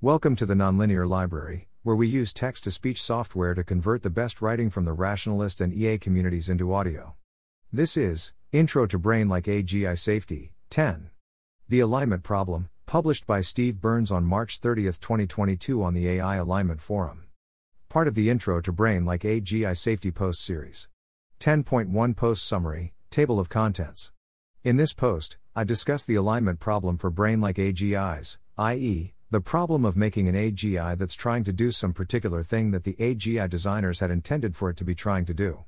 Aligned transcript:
Welcome 0.00 0.36
to 0.36 0.46
the 0.46 0.54
Nonlinear 0.54 1.08
Library, 1.08 1.66
where 1.82 1.96
we 1.96 2.06
use 2.06 2.32
text 2.32 2.62
to 2.62 2.70
speech 2.70 3.02
software 3.02 3.52
to 3.54 3.64
convert 3.64 4.04
the 4.04 4.10
best 4.10 4.40
writing 4.40 4.70
from 4.70 4.84
the 4.84 4.92
rationalist 4.92 5.60
and 5.60 5.74
EA 5.74 5.98
communities 5.98 6.48
into 6.48 6.72
audio. 6.72 7.16
This 7.72 7.96
is 7.96 8.32
Intro 8.52 8.86
to 8.86 8.96
Brain 8.96 9.28
Like 9.28 9.46
AGI 9.46 9.98
Safety 9.98 10.52
10. 10.70 11.10
The 11.68 11.80
Alignment 11.80 12.22
Problem, 12.22 12.68
published 12.86 13.26
by 13.26 13.40
Steve 13.40 13.80
Byrnes 13.80 14.12
on 14.12 14.22
March 14.22 14.60
30, 14.60 14.84
2022 14.84 15.82
on 15.82 15.94
the 15.94 16.08
AI 16.08 16.36
Alignment 16.36 16.80
Forum. 16.80 17.24
Part 17.88 18.06
of 18.06 18.14
the 18.14 18.30
Intro 18.30 18.60
to 18.60 18.70
Brain 18.70 19.04
Like 19.04 19.22
AGI 19.22 19.76
Safety 19.76 20.12
post 20.12 20.44
series. 20.44 20.88
10.1 21.40 22.14
Post 22.14 22.46
Summary, 22.46 22.92
Table 23.10 23.40
of 23.40 23.48
Contents. 23.48 24.12
In 24.62 24.76
this 24.76 24.92
post, 24.92 25.38
I 25.56 25.64
discuss 25.64 26.04
the 26.04 26.14
alignment 26.14 26.60
problem 26.60 26.98
for 26.98 27.10
brain 27.10 27.40
like 27.40 27.56
AGIs, 27.56 28.38
i.e., 28.58 29.14
the 29.30 29.40
problem 29.42 29.84
of 29.84 29.94
making 29.94 30.26
an 30.26 30.34
AGI 30.34 30.96
that's 30.96 31.12
trying 31.12 31.44
to 31.44 31.52
do 31.52 31.70
some 31.70 31.92
particular 31.92 32.42
thing 32.42 32.70
that 32.70 32.84
the 32.84 32.94
AGI 32.94 33.46
designers 33.50 34.00
had 34.00 34.10
intended 34.10 34.56
for 34.56 34.70
it 34.70 34.76
to 34.78 34.84
be 34.84 34.94
trying 34.94 35.26
to 35.26 35.34
do. 35.34 35.64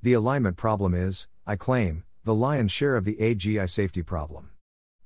The 0.00 0.14
alignment 0.14 0.56
problem 0.56 0.94
is, 0.94 1.28
I 1.46 1.56
claim, 1.56 2.04
the 2.24 2.34
lion's 2.34 2.72
share 2.72 2.96
of 2.96 3.04
the 3.04 3.16
AGI 3.16 3.68
safety 3.68 4.02
problem. 4.02 4.52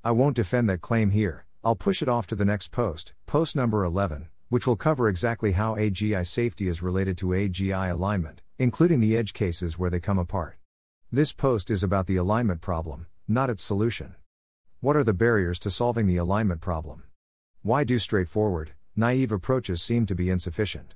I 0.05 0.13
won't 0.13 0.37
defend 0.37 0.71
that 0.71 0.83
claim 0.83 1.11
here, 1.11 1.47
I'll 1.65 1.75
push 1.75 2.01
it 2.01 2.09
off 2.09 2.29
to 2.29 2.37
the 2.37 2.45
next 2.45 2.71
post, 2.71 3.13
post 3.27 3.57
number 3.57 3.83
11, 3.83 4.29
which 4.51 4.69
will 4.69 4.77
cover 4.77 5.09
exactly 5.09 5.51
how 5.51 5.75
AGI 5.75 6.25
safety 6.25 6.69
is 6.69 6.83
related 6.83 7.19
to 7.19 7.35
AGI 7.35 7.91
alignment, 7.91 8.41
including 8.57 9.01
the 9.01 9.17
edge 9.17 9.33
cases 9.33 9.81
where 9.81 9.91
they 9.91 9.99
come 9.99 10.19
apart. 10.19 10.59
This 11.11 11.33
post 11.33 11.73
is 11.73 11.83
about 11.83 12.07
the 12.07 12.17
alignment 12.17 12.61
problem, 12.61 13.09
not 13.27 13.51
its 13.51 13.65
solution. 13.65 14.15
What 14.79 14.95
are 14.95 15.03
the 15.03 15.13
barriers 15.13 15.59
to 15.59 15.73
solving 15.73 16.07
the 16.07 16.19
alignment 16.19 16.61
problem? 16.61 17.03
Why 17.67 17.83
do 17.83 17.99
straightforward, 17.99 18.75
naive 18.95 19.33
approaches 19.33 19.83
seem 19.83 20.07
to 20.07 20.15
be 20.15 20.31
insufficient? 20.31 20.95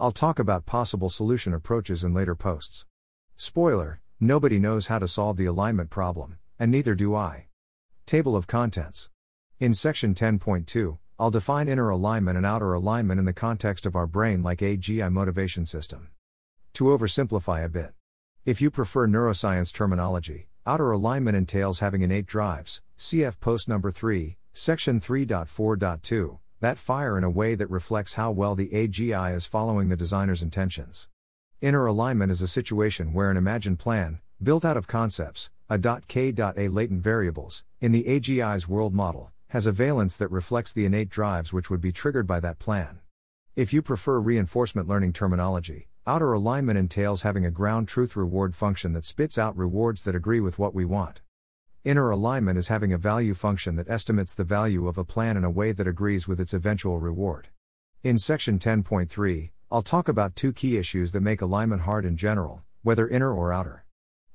I'll 0.00 0.10
talk 0.10 0.38
about 0.38 0.64
possible 0.64 1.10
solution 1.10 1.52
approaches 1.52 2.02
in 2.02 2.14
later 2.14 2.34
posts. 2.34 2.86
Spoiler 3.36 4.00
nobody 4.18 4.58
knows 4.58 4.86
how 4.86 5.00
to 5.00 5.06
solve 5.06 5.36
the 5.36 5.44
alignment 5.44 5.90
problem, 5.90 6.38
and 6.58 6.70
neither 6.70 6.94
do 6.94 7.14
I. 7.14 7.48
Table 8.06 8.36
of 8.36 8.46
Contents. 8.46 9.10
In 9.60 9.74
section 9.74 10.14
10.2, 10.14 10.96
I'll 11.18 11.30
define 11.30 11.68
inner 11.68 11.90
alignment 11.90 12.38
and 12.38 12.46
outer 12.46 12.72
alignment 12.72 13.20
in 13.20 13.26
the 13.26 13.34
context 13.34 13.84
of 13.84 13.94
our 13.94 14.06
brain 14.06 14.42
like 14.42 14.60
AGI 14.60 15.12
motivation 15.12 15.66
system. 15.66 16.08
To 16.72 16.84
oversimplify 16.84 17.62
a 17.62 17.68
bit, 17.68 17.92
if 18.46 18.62
you 18.62 18.70
prefer 18.70 19.06
neuroscience 19.06 19.74
terminology, 19.74 20.48
outer 20.66 20.90
alignment 20.90 21.36
entails 21.36 21.80
having 21.80 22.00
innate 22.00 22.24
drives, 22.24 22.80
cf 22.96 23.38
post 23.40 23.68
number 23.68 23.90
3, 23.90 24.38
Section 24.60 24.98
3.4.2 24.98 26.40
that 26.58 26.78
fire 26.78 27.16
in 27.16 27.22
a 27.22 27.30
way 27.30 27.54
that 27.54 27.70
reflects 27.70 28.14
how 28.14 28.32
well 28.32 28.56
the 28.56 28.70
AGI 28.70 29.32
is 29.32 29.46
following 29.46 29.88
the 29.88 29.96
designer's 29.96 30.42
intentions. 30.42 31.08
Inner 31.60 31.86
alignment 31.86 32.32
is 32.32 32.42
a 32.42 32.48
situation 32.48 33.12
where 33.12 33.30
an 33.30 33.36
imagined 33.36 33.78
plan, 33.78 34.18
built 34.42 34.64
out 34.64 34.76
of 34.76 34.88
concepts, 34.88 35.50
a 35.70 35.78
.k. 36.08 36.34
a 36.36 36.68
latent 36.68 37.04
variables, 37.04 37.62
in 37.80 37.92
the 37.92 38.02
AGI's 38.02 38.66
world 38.66 38.92
model, 38.92 39.30
has 39.50 39.64
a 39.64 39.70
valence 39.70 40.16
that 40.16 40.32
reflects 40.32 40.72
the 40.72 40.84
innate 40.84 41.08
drives 41.08 41.52
which 41.52 41.70
would 41.70 41.80
be 41.80 41.92
triggered 41.92 42.26
by 42.26 42.40
that 42.40 42.58
plan. 42.58 42.98
If 43.54 43.72
you 43.72 43.80
prefer 43.80 44.18
reinforcement 44.18 44.88
learning 44.88 45.12
terminology, 45.12 45.86
outer 46.04 46.32
alignment 46.32 46.80
entails 46.80 47.22
having 47.22 47.46
a 47.46 47.52
ground 47.52 47.86
truth 47.86 48.16
reward 48.16 48.56
function 48.56 48.92
that 48.94 49.04
spits 49.04 49.38
out 49.38 49.56
rewards 49.56 50.02
that 50.02 50.16
agree 50.16 50.40
with 50.40 50.58
what 50.58 50.74
we 50.74 50.84
want. 50.84 51.20
Inner 51.88 52.10
alignment 52.10 52.58
is 52.58 52.68
having 52.68 52.92
a 52.92 52.98
value 52.98 53.32
function 53.32 53.76
that 53.76 53.88
estimates 53.88 54.34
the 54.34 54.44
value 54.44 54.86
of 54.88 54.98
a 54.98 55.04
plan 55.04 55.38
in 55.38 55.44
a 55.44 55.50
way 55.50 55.72
that 55.72 55.88
agrees 55.88 56.28
with 56.28 56.38
its 56.38 56.52
eventual 56.52 56.98
reward. 56.98 57.48
In 58.02 58.18
section 58.18 58.58
10.3, 58.58 59.48
I'll 59.72 59.80
talk 59.80 60.06
about 60.06 60.36
two 60.36 60.52
key 60.52 60.76
issues 60.76 61.12
that 61.12 61.22
make 61.22 61.40
alignment 61.40 61.80
hard 61.80 62.04
in 62.04 62.18
general, 62.18 62.62
whether 62.82 63.08
inner 63.08 63.32
or 63.32 63.54
outer. 63.54 63.86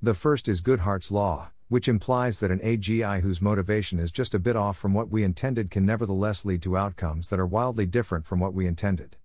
The 0.02 0.16
first 0.16 0.50
is 0.50 0.64
Goodhart's 0.64 1.12
law, 1.12 1.52
which 1.68 1.88
implies 1.88 2.40
that 2.40 2.50
an 2.50 2.58
AGI 2.58 3.22
whose 3.22 3.40
motivation 3.40 4.00
is 4.00 4.10
just 4.10 4.34
a 4.34 4.40
bit 4.40 4.56
off 4.56 4.76
from 4.76 4.96
what 4.96 5.12
we 5.12 5.24
intended 5.24 5.70
can 5.70 5.86
nevertheless 5.86 6.46
lead 6.46 6.64
to 6.64 6.76
outcomes 6.76 7.30
that 7.30 7.40
are 7.40 7.46
wildly 7.46 7.86
different 7.86 8.26
from 8.26 8.40
what 8.40 8.56
we 8.56 8.66
intended. 8.66 9.18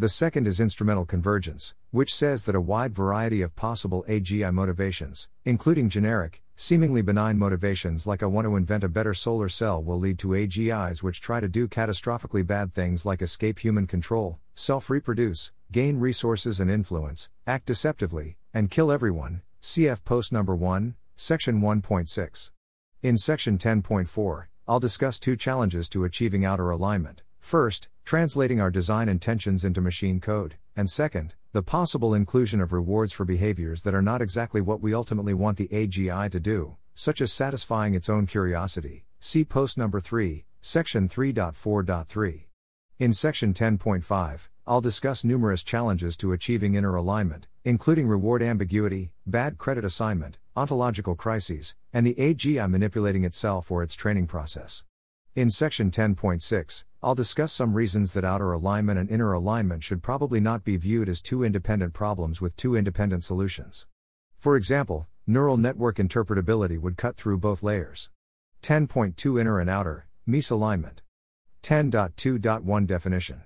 The 0.00 0.08
second 0.08 0.46
is 0.46 0.60
instrumental 0.60 1.04
convergence, 1.04 1.74
which 1.90 2.14
says 2.14 2.46
that 2.46 2.54
a 2.54 2.60
wide 2.62 2.94
variety 2.94 3.42
of 3.42 3.54
possible 3.54 4.02
AGI 4.08 4.50
motivations, 4.50 5.28
including 5.44 5.90
generic, 5.90 6.42
seemingly 6.54 7.02
benign 7.02 7.36
motivations 7.36 8.06
like 8.06 8.22
I 8.22 8.26
want 8.26 8.46
to 8.46 8.56
invent 8.56 8.82
a 8.82 8.88
better 8.88 9.12
solar 9.12 9.50
cell, 9.50 9.82
will 9.82 9.98
lead 9.98 10.18
to 10.20 10.28
AGIs 10.28 11.02
which 11.02 11.20
try 11.20 11.38
to 11.38 11.48
do 11.48 11.68
catastrophically 11.68 12.46
bad 12.46 12.72
things 12.72 13.04
like 13.04 13.20
escape 13.20 13.58
human 13.58 13.86
control, 13.86 14.38
self 14.54 14.88
reproduce, 14.88 15.52
gain 15.70 16.00
resources 16.00 16.60
and 16.60 16.70
influence, 16.70 17.28
act 17.46 17.66
deceptively, 17.66 18.38
and 18.54 18.70
kill 18.70 18.90
everyone. 18.90 19.42
CF 19.60 20.02
post 20.06 20.32
number 20.32 20.56
1, 20.56 20.94
section 21.16 21.60
1.6. 21.60 22.50
In 23.02 23.18
section 23.18 23.58
10.4, 23.58 24.46
I'll 24.66 24.80
discuss 24.80 25.20
two 25.20 25.36
challenges 25.36 25.90
to 25.90 26.04
achieving 26.04 26.46
outer 26.46 26.70
alignment. 26.70 27.22
First, 27.40 27.88
translating 28.04 28.60
our 28.60 28.70
design 28.70 29.08
intentions 29.08 29.64
into 29.64 29.80
machine 29.80 30.20
code, 30.20 30.54
and 30.76 30.88
second, 30.88 31.34
the 31.52 31.64
possible 31.64 32.14
inclusion 32.14 32.60
of 32.60 32.72
rewards 32.72 33.12
for 33.12 33.24
behaviors 33.24 33.82
that 33.82 33.94
are 33.94 34.02
not 34.02 34.22
exactly 34.22 34.60
what 34.60 34.80
we 34.80 34.94
ultimately 34.94 35.34
want 35.34 35.56
the 35.56 35.66
AGI 35.68 36.30
to 36.30 36.38
do, 36.38 36.76
such 36.94 37.20
as 37.20 37.32
satisfying 37.32 37.94
its 37.94 38.08
own 38.08 38.26
curiosity. 38.26 39.04
See 39.18 39.44
post 39.44 39.76
number 39.76 39.98
3, 39.98 40.44
section 40.60 41.08
3.4.3. 41.08 42.44
In 43.00 43.12
section 43.12 43.52
10.5, 43.52 44.48
I'll 44.66 44.80
discuss 44.80 45.24
numerous 45.24 45.64
challenges 45.64 46.16
to 46.18 46.32
achieving 46.32 46.74
inner 46.74 46.94
alignment, 46.94 47.48
including 47.64 48.06
reward 48.06 48.42
ambiguity, 48.42 49.12
bad 49.26 49.58
credit 49.58 49.84
assignment, 49.84 50.38
ontological 50.54 51.16
crises, 51.16 51.74
and 51.92 52.06
the 52.06 52.14
AGI 52.14 52.70
manipulating 52.70 53.24
itself 53.24 53.70
or 53.70 53.82
its 53.82 53.96
training 53.96 54.28
process. 54.28 54.84
In 55.34 55.48
section 55.50 55.90
10.6, 55.90 56.84
I'll 57.02 57.14
discuss 57.14 57.50
some 57.50 57.72
reasons 57.72 58.12
that 58.12 58.26
outer 58.26 58.52
alignment 58.52 58.98
and 58.98 59.10
inner 59.10 59.32
alignment 59.32 59.82
should 59.82 60.02
probably 60.02 60.38
not 60.38 60.64
be 60.64 60.76
viewed 60.76 61.08
as 61.08 61.22
two 61.22 61.42
independent 61.42 61.94
problems 61.94 62.42
with 62.42 62.56
two 62.56 62.76
independent 62.76 63.24
solutions. 63.24 63.86
For 64.36 64.54
example, 64.54 65.08
neural 65.26 65.56
network 65.56 65.96
interpretability 65.96 66.78
would 66.78 66.98
cut 66.98 67.16
through 67.16 67.38
both 67.38 67.62
layers. 67.62 68.10
10.2 68.62 69.40
Inner 69.40 69.58
and 69.58 69.70
outer, 69.70 70.08
misalignment. 70.28 70.98
10.2.1 71.62 72.86
Definition. 72.86 73.44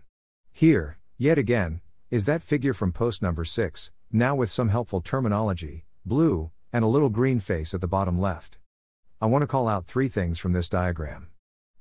Here, 0.50 0.98
yet 1.16 1.38
again, 1.38 1.80
is 2.10 2.24
that 2.24 2.42
figure 2.42 2.74
from 2.74 2.90
post 2.90 3.22
number 3.22 3.44
6, 3.44 3.92
now 4.10 4.34
with 4.34 4.50
some 4.50 4.70
helpful 4.70 5.00
terminology, 5.00 5.84
blue, 6.04 6.50
and 6.72 6.84
a 6.84 6.88
little 6.88 7.08
green 7.08 7.38
face 7.38 7.72
at 7.72 7.80
the 7.80 7.86
bottom 7.86 8.20
left. 8.20 8.58
I 9.20 9.26
want 9.26 9.42
to 9.42 9.48
call 9.48 9.68
out 9.68 9.86
three 9.86 10.08
things 10.08 10.40
from 10.40 10.54
this 10.54 10.68
diagram. 10.68 11.28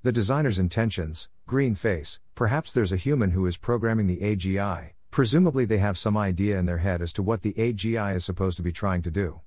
The 0.03 0.11
designer's 0.11 0.59
intentions, 0.59 1.29
green 1.45 1.75
face, 1.75 2.19
perhaps 2.35 2.73
there's 2.73 2.91
a 2.91 2.97
human 2.97 3.31
who 3.31 3.45
is 3.45 3.57
programming 3.57 4.07
the 4.07 4.17
AGI, 4.17 4.91
presumably 5.11 5.65
they 5.65 5.77
have 5.77 5.97
some 5.97 6.17
idea 6.17 6.57
in 6.57 6.65
their 6.65 6.77
head 6.77 7.01
as 7.01 7.11
to 7.13 7.23
what 7.23 7.41
the 7.41 7.53
AGI 7.53 8.15
is 8.15 8.25
supposed 8.25 8.57
to 8.57 8.63
be 8.63 8.71
trying 8.71 9.01
to 9.01 9.11
do. 9.11 9.41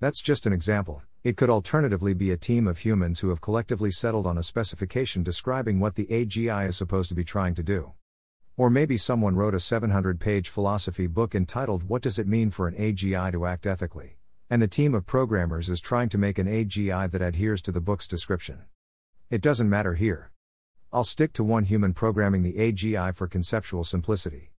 That's 0.00 0.20
just 0.20 0.46
an 0.46 0.52
example, 0.52 1.02
it 1.22 1.36
could 1.36 1.48
alternatively 1.48 2.14
be 2.14 2.30
a 2.30 2.36
team 2.36 2.66
of 2.66 2.78
humans 2.78 3.20
who 3.20 3.30
have 3.30 3.40
collectively 3.40 3.90
settled 3.90 4.26
on 4.26 4.36
a 4.36 4.42
specification 4.42 5.22
describing 5.22 5.80
what 5.80 5.94
the 5.94 6.06
AGI 6.06 6.68
is 6.68 6.76
supposed 6.76 7.08
to 7.08 7.14
be 7.14 7.24
trying 7.24 7.54
to 7.54 7.62
do. 7.62 7.92
Or 8.56 8.70
maybe 8.70 8.96
someone 8.96 9.36
wrote 9.36 9.54
a 9.54 9.60
700 9.60 10.20
page 10.20 10.48
philosophy 10.48 11.06
book 11.06 11.34
entitled 11.34 11.84
What 11.84 12.02
Does 12.02 12.18
It 12.18 12.26
Mean 12.26 12.50
for 12.50 12.68
an 12.68 12.74
AGI 12.74 13.32
to 13.32 13.46
Act 13.46 13.66
Ethically? 13.66 14.18
And 14.48 14.62
the 14.62 14.68
team 14.68 14.94
of 14.94 15.06
programmers 15.06 15.68
is 15.68 15.80
trying 15.80 16.08
to 16.10 16.18
make 16.18 16.38
an 16.38 16.46
AGI 16.46 17.10
that 17.10 17.22
adheres 17.22 17.60
to 17.62 17.72
the 17.72 17.80
book's 17.80 18.06
description. 18.06 18.64
It 19.30 19.42
doesn't 19.42 19.68
matter 19.68 19.94
here. 19.94 20.30
I'll 20.96 21.04
stick 21.04 21.34
to 21.34 21.44
one 21.44 21.66
human 21.66 21.92
programming 21.92 22.42
the 22.42 22.54
AGI 22.54 23.14
for 23.14 23.26
conceptual 23.26 23.84
simplicity. 23.84 24.52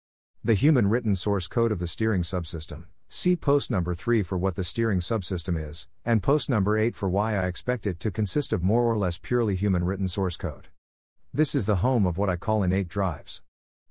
The 0.44 0.54
human 0.54 0.88
written 0.88 1.16
source 1.16 1.48
code 1.48 1.72
of 1.72 1.80
the 1.80 1.88
steering 1.88 2.22
subsystem. 2.22 2.84
See 3.10 3.36
post 3.36 3.72
number 3.72 3.96
3 3.96 4.22
for 4.22 4.38
what 4.38 4.54
the 4.54 4.64
steering 4.64 5.00
subsystem 5.00 5.60
is, 5.60 5.88
and 6.06 6.22
post 6.22 6.48
number 6.48 6.78
8 6.78 6.96
for 6.96 7.10
why 7.10 7.36
I 7.36 7.48
expect 7.48 7.88
it 7.88 8.00
to 8.02 8.12
consist 8.12 8.54
of 8.54 8.62
more 8.62 8.84
or 8.84 8.96
less 8.96 9.18
purely 9.18 9.56
human 9.56 9.84
written 9.84 10.08
source 10.08 10.38
code. 10.38 10.68
This 11.34 11.56
is 11.56 11.66
the 11.66 11.78
home 11.78 12.06
of 12.06 12.20
what 12.20 12.30
I 12.30 12.36
call 12.36 12.62
innate 12.62 12.88
drives. 12.88 13.42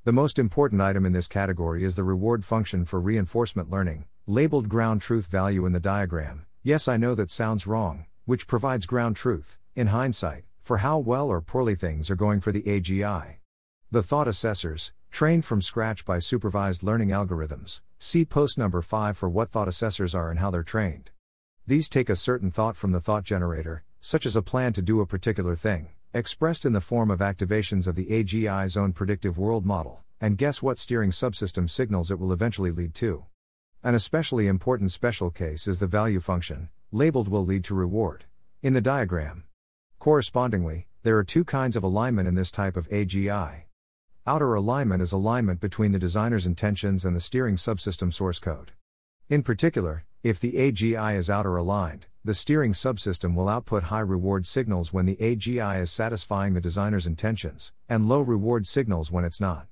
The 0.04 0.12
most 0.12 0.38
important 0.38 0.80
item 0.80 1.04
in 1.04 1.12
this 1.12 1.26
category 1.26 1.82
is 1.82 1.96
the 1.96 2.04
reward 2.04 2.44
function 2.44 2.84
for 2.84 3.00
reinforcement 3.00 3.70
learning, 3.70 4.04
labeled 4.28 4.68
ground 4.68 5.00
truth 5.02 5.26
value 5.26 5.66
in 5.66 5.72
the 5.72 5.80
diagram. 5.80 6.46
Yes, 6.62 6.86
I 6.86 6.96
know 6.96 7.16
that 7.16 7.32
sounds 7.32 7.66
wrong, 7.66 8.06
which 8.24 8.46
provides 8.46 8.86
ground 8.86 9.16
truth, 9.16 9.58
in 9.74 9.88
hindsight, 9.88 10.44
for 10.66 10.78
how 10.78 10.98
well 10.98 11.28
or 11.28 11.40
poorly 11.40 11.76
things 11.76 12.10
are 12.10 12.16
going 12.16 12.40
for 12.40 12.50
the 12.50 12.62
AGI. 12.62 13.36
The 13.92 14.02
thought 14.02 14.26
assessors, 14.26 14.92
trained 15.12 15.44
from 15.44 15.62
scratch 15.62 16.04
by 16.04 16.18
supervised 16.18 16.82
learning 16.82 17.10
algorithms, 17.10 17.82
see 18.00 18.24
post 18.24 18.58
number 18.58 18.82
5 18.82 19.16
for 19.16 19.28
what 19.28 19.52
thought 19.52 19.68
assessors 19.68 20.12
are 20.12 20.28
and 20.28 20.40
how 20.40 20.50
they're 20.50 20.64
trained. 20.64 21.10
These 21.68 21.88
take 21.88 22.10
a 22.10 22.16
certain 22.16 22.50
thought 22.50 22.76
from 22.76 22.90
the 22.90 23.00
thought 23.00 23.22
generator, 23.22 23.84
such 24.00 24.26
as 24.26 24.34
a 24.34 24.42
plan 24.42 24.72
to 24.72 24.82
do 24.82 25.00
a 25.00 25.06
particular 25.06 25.54
thing, 25.54 25.90
expressed 26.12 26.64
in 26.64 26.72
the 26.72 26.80
form 26.80 27.12
of 27.12 27.20
activations 27.20 27.86
of 27.86 27.94
the 27.94 28.06
AGI's 28.06 28.76
own 28.76 28.92
predictive 28.92 29.38
world 29.38 29.64
model, 29.64 30.02
and 30.20 30.36
guess 30.36 30.62
what 30.62 30.80
steering 30.80 31.10
subsystem 31.12 31.70
signals 31.70 32.10
it 32.10 32.18
will 32.18 32.32
eventually 32.32 32.72
lead 32.72 32.92
to. 32.94 33.24
An 33.84 33.94
especially 33.94 34.48
important 34.48 34.90
special 34.90 35.30
case 35.30 35.68
is 35.68 35.78
the 35.78 35.86
value 35.86 36.18
function, 36.18 36.70
labeled 36.90 37.28
will 37.28 37.44
lead 37.44 37.62
to 37.66 37.74
reward, 37.76 38.24
in 38.64 38.72
the 38.72 38.80
diagram. 38.80 39.44
Correspondingly, 40.06 40.86
there 41.02 41.18
are 41.18 41.24
two 41.24 41.42
kinds 41.42 41.74
of 41.74 41.82
alignment 41.82 42.28
in 42.28 42.36
this 42.36 42.52
type 42.52 42.76
of 42.76 42.88
AGI. 42.90 43.62
Outer 44.24 44.54
alignment 44.54 45.02
is 45.02 45.10
alignment 45.10 45.58
between 45.58 45.90
the 45.90 45.98
designer's 45.98 46.46
intentions 46.46 47.04
and 47.04 47.16
the 47.16 47.20
steering 47.20 47.56
subsystem 47.56 48.14
source 48.14 48.38
code. 48.38 48.70
In 49.28 49.42
particular, 49.42 50.04
if 50.22 50.38
the 50.38 50.52
AGI 50.52 51.16
is 51.16 51.28
outer 51.28 51.56
aligned, 51.56 52.06
the 52.24 52.34
steering 52.34 52.70
subsystem 52.70 53.34
will 53.34 53.48
output 53.48 53.82
high 53.82 53.98
reward 53.98 54.46
signals 54.46 54.92
when 54.92 55.06
the 55.06 55.16
AGI 55.16 55.80
is 55.80 55.90
satisfying 55.90 56.54
the 56.54 56.60
designer's 56.60 57.08
intentions, 57.08 57.72
and 57.88 58.08
low 58.08 58.20
reward 58.20 58.64
signals 58.64 59.10
when 59.10 59.24
it's 59.24 59.40
not. 59.40 59.66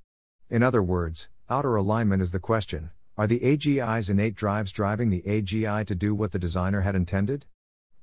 In 0.51 0.65
other 0.65 0.83
words, 0.83 1.29
outer 1.49 1.77
alignment 1.77 2.21
is 2.21 2.33
the 2.33 2.41
question 2.41 2.91
are 3.17 3.29
the 3.29 3.39
AGI's 3.39 4.11
innate 4.11 4.35
drives 4.35 4.73
driving 4.73 5.11
the 5.11 5.23
AGI 5.23 5.87
to 5.87 5.95
do 5.95 6.13
what 6.13 6.33
the 6.33 6.41
designer 6.41 6.81
had 6.81 6.97
intended? 6.97 7.47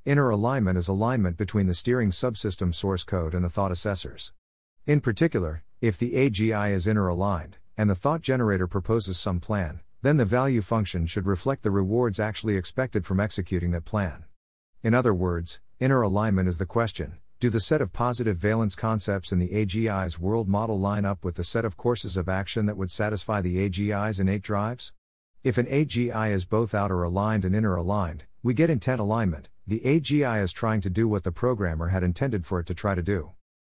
Inner 0.04 0.32
alignment 0.32 0.80
is 0.80 0.88
alignment 0.88 1.38
between 1.38 1.68
the 1.68 1.76
steering 1.76 2.10
subsystem 2.10 2.74
source 2.74 3.04
code 3.04 3.36
and 3.36 3.46
the 3.46 3.52
thought 3.52 3.72
assessors. 3.72 4.34
In 4.88 5.00
particular, 5.00 5.62
if 5.80 5.96
the 5.96 6.14
AGI 6.14 6.72
is 6.72 6.88
inner 6.88 7.08
aligned, 7.08 7.60
and 7.78 7.88
the 7.88 7.94
thought 7.94 8.22
generator 8.22 8.66
proposes 8.66 9.20
some 9.20 9.40
plan, 9.40 9.82
then 10.02 10.18
the 10.18 10.26
value 10.26 10.64
function 10.64 11.06
should 11.06 11.28
reflect 11.28 11.62
the 11.62 11.70
rewards 11.70 12.20
actually 12.20 12.58
expected 12.58 13.06
from 13.06 13.20
executing 13.20 13.70
that 13.72 13.86
plan. 13.86 14.26
In 14.82 14.96
other 14.96 15.14
words, 15.14 15.60
inner 15.80 16.02
alignment 16.02 16.50
is 16.50 16.58
the 16.58 16.66
question 16.66 17.20
do 17.40 17.52
the 17.52 17.60
set 17.60 17.82
of 17.82 17.94
positive 17.94 18.38
valence 18.38 18.74
concepts 18.74 19.32
in 19.32 19.38
the 19.38 19.50
AGI's 19.50 20.20
world 20.20 20.48
model 20.48 20.80
line 20.80 21.06
up 21.06 21.24
with 21.24 21.36
the 21.36 21.44
set 21.44 21.64
of 21.64 21.78
courses 21.78 22.18
of 22.18 22.28
action 22.28 22.66
that 22.66 22.78
would 22.78 22.90
satisfy 22.90 23.40
the 23.40 23.70
AGI's 23.70 24.20
innate 24.20 24.42
drives? 24.42 24.94
If 25.44 25.60
an 25.60 25.68
AGI 25.68 26.32
is 26.32 26.46
both 26.46 26.74
outer 26.74 27.04
aligned 27.04 27.46
and 27.46 27.56
inner 27.56 27.76
aligned, 27.76 28.26
we 28.44 28.56
get 28.56 28.72
intent 28.72 29.00
alignment, 29.00 29.50
the 29.68 29.82
AGI 29.82 30.42
is 30.42 30.52
trying 30.52 30.82
to 30.82 30.90
do 30.90 31.08
what 31.08 31.24
the 31.24 31.32
programmer 31.32 31.90
had 31.90 32.02
intended 32.02 32.44
for 32.44 32.60
it 32.60 32.66
to 32.66 32.74
try 32.74 32.96
to 32.96 33.04
do. 33.04 33.34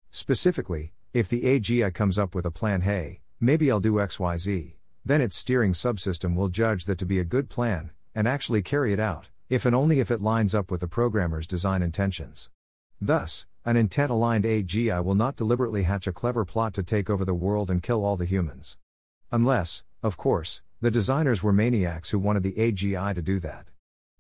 Specifically, 0.09 0.95
if 1.13 1.29
the 1.29 1.43
AGI 1.43 1.93
comes 1.93 2.19
up 2.19 2.35
with 2.35 2.47
a 2.47 2.51
plan, 2.51 2.81
hey, 2.81 3.21
maybe 3.39 3.71
I'll 3.71 3.79
do 3.79 3.95
XYZ, 3.95 4.77
then 5.05 5.21
its 5.21 5.37
steering 5.37 5.75
subsystem 5.75 6.35
will 6.35 6.49
judge 6.49 6.87
that 6.87 6.97
to 6.99 7.05
be 7.05 7.19
a 7.19 7.25
good 7.25 7.51
plan, 7.51 7.91
and 8.15 8.27
actually 8.27 8.63
carry 8.63 8.95
it 8.95 8.99
out, 9.01 9.29
if 9.51 9.67
and 9.67 9.77
only 9.77 10.01
if 10.01 10.11
it 10.11 10.23
lines 10.23 10.55
up 10.55 10.71
with 10.71 10.81
the 10.81 10.89
programmer's 10.89 11.47
design 11.47 11.83
intentions. 11.83 12.49
Thus, 12.99 13.45
an 13.67 13.77
intent 13.77 14.11
aligned 14.11 14.45
AGI 14.45 15.05
will 15.05 15.15
not 15.15 15.37
deliberately 15.37 15.83
hatch 15.83 16.07
a 16.07 16.13
clever 16.13 16.47
plot 16.47 16.73
to 16.75 16.83
take 16.83 17.11
over 17.11 17.27
the 17.27 17.35
world 17.35 17.71
and 17.71 17.83
kill 17.83 18.03
all 18.03 18.17
the 18.17 18.25
humans. 18.25 18.79
Unless, 19.31 19.85
of 20.03 20.17
course, 20.17 20.63
the 20.81 20.91
designers 20.91 21.43
were 21.43 21.53
maniacs 21.53 22.11
who 22.11 22.19
wanted 22.19 22.43
the 22.43 22.53
AGI 22.53 23.15
to 23.15 23.21
do 23.21 23.39
that. 23.41 23.67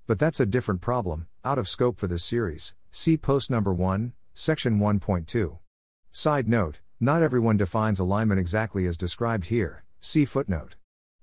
But 0.06 0.18
that's 0.18 0.40
a 0.40 0.46
different 0.46 0.80
problem, 0.80 1.28
out 1.44 1.58
of 1.58 1.66
scope 1.66 1.96
for 1.96 2.06
this 2.06 2.22
series. 2.22 2.74
See 2.90 3.16
post 3.16 3.50
number 3.50 3.72
1, 3.72 4.12
section 4.34 4.78
1.2. 4.78 5.58
Side 6.12 6.48
note 6.48 6.80
not 7.00 7.22
everyone 7.22 7.56
defines 7.56 7.98
alignment 7.98 8.40
exactly 8.40 8.86
as 8.86 8.96
described 8.96 9.46
here, 9.46 9.84
see 10.00 10.24
footnote. 10.24 10.76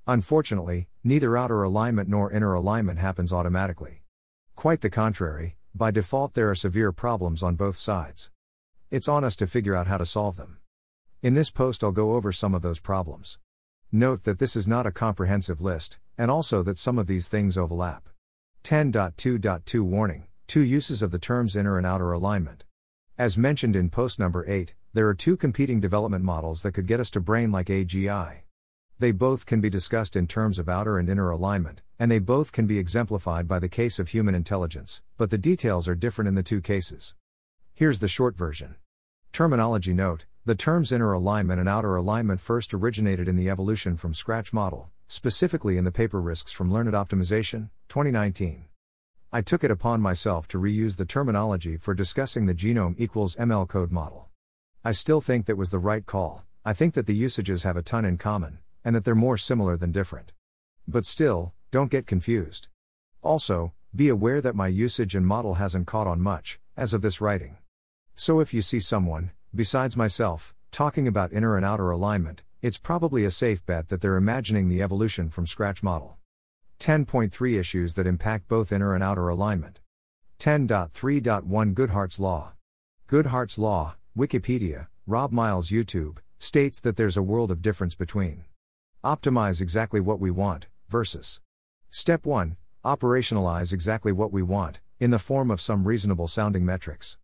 Unfortunately, 0.05 0.89
neither 1.03 1.37
outer 1.37 1.63
alignment 1.63 2.09
nor 2.09 2.31
inner 2.31 2.53
alignment 2.53 2.99
happens 2.99 3.31
automatically. 3.31 4.03
Quite 4.55 4.81
the 4.81 4.89
contrary, 4.89 5.55
by 5.73 5.89
default 5.89 6.33
there 6.33 6.49
are 6.49 6.55
severe 6.55 6.91
problems 6.91 7.41
on 7.41 7.55
both 7.55 7.77
sides. 7.77 8.29
It's 8.89 9.07
on 9.07 9.23
us 9.23 9.35
to 9.37 9.47
figure 9.47 9.75
out 9.75 9.87
how 9.87 9.97
to 9.97 10.05
solve 10.05 10.35
them. 10.35 10.57
In 11.21 11.33
this 11.35 11.51
post, 11.51 11.83
I'll 11.83 11.91
go 11.91 12.13
over 12.15 12.31
some 12.31 12.53
of 12.53 12.61
those 12.61 12.79
problems. 12.79 13.39
Note 13.91 14.23
that 14.25 14.39
this 14.39 14.55
is 14.55 14.67
not 14.67 14.85
a 14.85 14.91
comprehensive 14.91 15.61
list, 15.61 15.99
and 16.17 16.29
also 16.29 16.61
that 16.63 16.77
some 16.77 16.99
of 16.99 17.07
these 17.07 17.27
things 17.27 17.57
overlap. 17.57 18.09
10.2.2 18.63 19.81
Warning 19.81 20.27
Two 20.45 20.61
uses 20.61 21.01
of 21.01 21.11
the 21.11 21.17
terms 21.17 21.55
inner 21.55 21.77
and 21.77 21.87
outer 21.87 22.11
alignment. 22.11 22.65
As 23.17 23.37
mentioned 23.37 23.75
in 23.75 23.89
post 23.89 24.19
number 24.19 24.45
8, 24.47 24.75
there 24.93 25.07
are 25.07 25.15
two 25.15 25.35
competing 25.35 25.79
development 25.79 26.23
models 26.23 26.61
that 26.61 26.73
could 26.73 26.85
get 26.85 26.99
us 26.99 27.09
to 27.11 27.19
brain 27.19 27.51
like 27.51 27.67
AGI. 27.67 28.41
They 28.99 29.11
both 29.11 29.45
can 29.45 29.61
be 29.61 29.69
discussed 29.69 30.15
in 30.15 30.27
terms 30.27 30.59
of 30.59 30.69
outer 30.69 30.99
and 30.99 31.09
inner 31.09 31.31
alignment, 31.31 31.81
and 31.97 32.11
they 32.11 32.19
both 32.19 32.51
can 32.51 32.67
be 32.67 32.77
exemplified 32.77 33.47
by 33.47 33.57
the 33.57 33.69
case 33.69 33.97
of 33.97 34.09
human 34.09 34.35
intelligence, 34.35 35.01
but 35.17 35.31
the 35.31 35.37
details 35.37 35.87
are 35.87 35.95
different 35.95 36.27
in 36.27 36.35
the 36.35 36.43
two 36.43 36.61
cases. 36.61 37.15
Here's 37.73 37.99
the 37.99 38.07
short 38.07 38.35
version. 38.35 38.75
Terminology 39.31 39.93
note 39.93 40.25
the 40.45 40.55
terms 40.55 40.91
inner 40.91 41.13
alignment 41.13 41.59
and 41.59 41.69
outer 41.69 41.95
alignment 41.95 42.41
first 42.41 42.73
originated 42.73 43.27
in 43.27 43.37
the 43.37 43.49
evolution 43.49 43.95
from 43.95 44.13
scratch 44.13 44.51
model, 44.53 44.89
specifically 45.11 45.77
in 45.77 45.83
the 45.83 45.91
paper 45.91 46.21
Risks 46.21 46.53
from 46.53 46.71
Learned 46.71 46.93
Optimization, 46.93 47.69
2019. 47.89 48.63
I 49.33 49.41
took 49.41 49.61
it 49.61 49.69
upon 49.69 49.99
myself 49.99 50.47
to 50.47 50.57
reuse 50.57 50.95
the 50.95 51.03
terminology 51.03 51.75
for 51.75 51.93
discussing 51.93 52.45
the 52.45 52.55
genome 52.55 52.95
equals 52.97 53.35
ML 53.35 53.67
code 53.67 53.91
model. 53.91 54.29
I 54.85 54.93
still 54.93 55.19
think 55.19 55.47
that 55.47 55.57
was 55.57 55.69
the 55.69 55.79
right 55.79 56.05
call, 56.05 56.45
I 56.63 56.71
think 56.71 56.93
that 56.93 57.07
the 57.07 57.13
usages 57.13 57.63
have 57.63 57.75
a 57.75 57.81
ton 57.81 58.05
in 58.05 58.17
common, 58.17 58.59
and 58.85 58.95
that 58.95 59.03
they're 59.03 59.13
more 59.13 59.35
similar 59.35 59.75
than 59.75 59.91
different. 59.91 60.31
But 60.87 61.03
still, 61.03 61.53
don't 61.71 61.91
get 61.91 62.07
confused. 62.07 62.69
Also, 63.21 63.73
be 63.93 64.07
aware 64.07 64.39
that 64.39 64.55
my 64.55 64.69
usage 64.69 65.13
and 65.13 65.27
model 65.27 65.55
hasn't 65.55 65.87
caught 65.87 66.07
on 66.07 66.21
much, 66.21 66.57
as 66.77 66.93
of 66.93 67.01
this 67.01 67.19
writing. 67.19 67.57
So 68.15 68.39
if 68.39 68.53
you 68.53 68.61
see 68.61 68.79
someone, 68.79 69.31
besides 69.53 69.97
myself, 69.97 70.55
talking 70.71 71.05
about 71.05 71.33
inner 71.33 71.57
and 71.57 71.65
outer 71.65 71.91
alignment, 71.91 72.43
it's 72.61 72.77
probably 72.77 73.25
a 73.25 73.31
safe 73.31 73.65
bet 73.65 73.89
that 73.89 74.01
they're 74.01 74.17
imagining 74.17 74.69
the 74.69 74.83
evolution 74.83 75.29
from 75.29 75.47
scratch 75.47 75.81
model. 75.81 76.17
10.3 76.79 77.59
Issues 77.59 77.95
that 77.95 78.05
impact 78.05 78.47
both 78.47 78.71
inner 78.71 78.93
and 78.93 79.03
outer 79.03 79.29
alignment. 79.29 79.79
10.3.1 80.39 81.73
Goodhart's 81.73 82.19
Law. 82.19 82.53
Goodhart's 83.07 83.57
Law, 83.57 83.95
Wikipedia, 84.15 84.87
Rob 85.07 85.31
Miles 85.31 85.69
YouTube, 85.69 86.19
states 86.37 86.79
that 86.81 86.97
there's 86.97 87.17
a 87.17 87.23
world 87.23 87.49
of 87.49 87.61
difference 87.61 87.95
between 87.95 88.45
optimize 89.03 89.61
exactly 89.61 89.99
what 89.99 90.19
we 90.19 90.29
want 90.29 90.67
versus 90.87 91.41
step 91.89 92.25
1 92.25 92.57
operationalize 92.85 93.73
exactly 93.73 94.11
what 94.11 94.31
we 94.31 94.43
want 94.43 94.79
in 94.99 95.09
the 95.09 95.19
form 95.19 95.49
of 95.49 95.59
some 95.59 95.87
reasonable 95.87 96.27
sounding 96.27 96.63
metrics. 96.63 97.17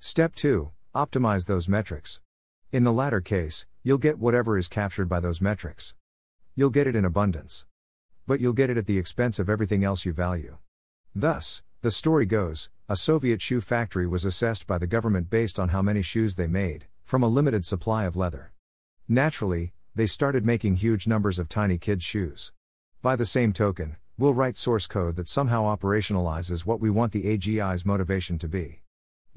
Step 0.00 0.34
2 0.34 0.72
optimize 0.94 1.46
those 1.46 1.68
metrics. 1.68 2.20
In 2.72 2.84
the 2.84 2.92
latter 2.92 3.20
case, 3.20 3.66
you'll 3.82 3.98
get 3.98 4.20
whatever 4.20 4.56
is 4.56 4.68
captured 4.68 5.08
by 5.08 5.18
those 5.18 5.40
metrics. 5.40 5.96
You'll 6.54 6.70
get 6.70 6.86
it 6.86 6.94
in 6.94 7.04
abundance. 7.04 7.66
But 8.28 8.38
you'll 8.38 8.52
get 8.52 8.70
it 8.70 8.76
at 8.76 8.86
the 8.86 8.96
expense 8.96 9.40
of 9.40 9.50
everything 9.50 9.82
else 9.82 10.04
you 10.04 10.12
value. 10.12 10.58
Thus, 11.12 11.64
the 11.80 11.90
story 11.90 12.26
goes 12.26 12.70
a 12.88 12.94
Soviet 12.94 13.42
shoe 13.42 13.60
factory 13.60 14.06
was 14.06 14.24
assessed 14.24 14.68
by 14.68 14.78
the 14.78 14.86
government 14.86 15.30
based 15.30 15.58
on 15.58 15.70
how 15.70 15.82
many 15.82 16.00
shoes 16.00 16.36
they 16.36 16.46
made, 16.46 16.86
from 17.02 17.24
a 17.24 17.28
limited 17.28 17.64
supply 17.64 18.04
of 18.04 18.14
leather. 18.14 18.52
Naturally, 19.08 19.72
they 19.96 20.06
started 20.06 20.46
making 20.46 20.76
huge 20.76 21.08
numbers 21.08 21.40
of 21.40 21.48
tiny 21.48 21.76
kids' 21.76 22.04
shoes. 22.04 22.52
By 23.02 23.16
the 23.16 23.26
same 23.26 23.52
token, 23.52 23.96
we'll 24.16 24.34
write 24.34 24.56
source 24.56 24.86
code 24.86 25.16
that 25.16 25.26
somehow 25.26 25.64
operationalizes 25.64 26.64
what 26.64 26.78
we 26.78 26.88
want 26.88 27.10
the 27.10 27.24
AGI's 27.24 27.84
motivation 27.84 28.38
to 28.38 28.46
be. 28.46 28.82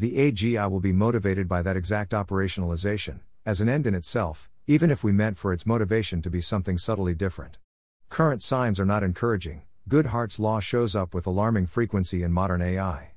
The 0.04 0.18
AGI 0.18 0.70
will 0.70 0.82
be 0.82 0.92
motivated 0.92 1.48
by 1.48 1.62
that 1.62 1.78
exact 1.78 2.12
operationalization, 2.12 3.22
as 3.46 3.62
an 3.62 3.70
end 3.70 3.88
in 3.88 3.96
itself, 3.96 4.50
even 4.68 4.92
if 4.92 5.02
we 5.02 5.14
meant 5.14 5.38
for 5.38 5.54
its 5.54 5.66
motivation 5.66 6.22
to 6.24 6.30
be 6.30 6.42
something 6.42 6.78
subtly 6.78 7.16
different. 7.16 7.58
Current 8.10 8.44
signs 8.44 8.82
are 8.82 8.86
not 8.86 9.02
encouraging, 9.02 9.62
Goodhart's 9.88 10.42
law 10.42 10.60
shows 10.60 10.94
up 10.94 11.14
with 11.14 11.26
alarming 11.26 11.68
frequency 11.68 12.22
in 12.22 12.34
modern 12.34 12.62
AI. 12.62 13.12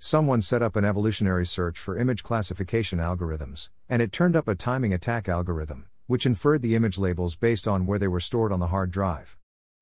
Someone 0.00 0.42
set 0.42 0.60
up 0.60 0.74
an 0.74 0.84
evolutionary 0.84 1.46
search 1.46 1.78
for 1.78 1.96
image 1.96 2.24
classification 2.24 2.98
algorithms, 2.98 3.70
and 3.88 4.02
it 4.02 4.10
turned 4.10 4.34
up 4.34 4.48
a 4.48 4.56
timing 4.56 4.92
attack 4.92 5.28
algorithm, 5.28 5.86
which 6.08 6.26
inferred 6.26 6.62
the 6.62 6.74
image 6.74 6.98
labels 6.98 7.36
based 7.36 7.68
on 7.68 7.86
where 7.86 8.00
they 8.00 8.08
were 8.08 8.18
stored 8.18 8.50
on 8.50 8.58
the 8.58 8.74
hard 8.74 8.90
drive. 8.90 9.36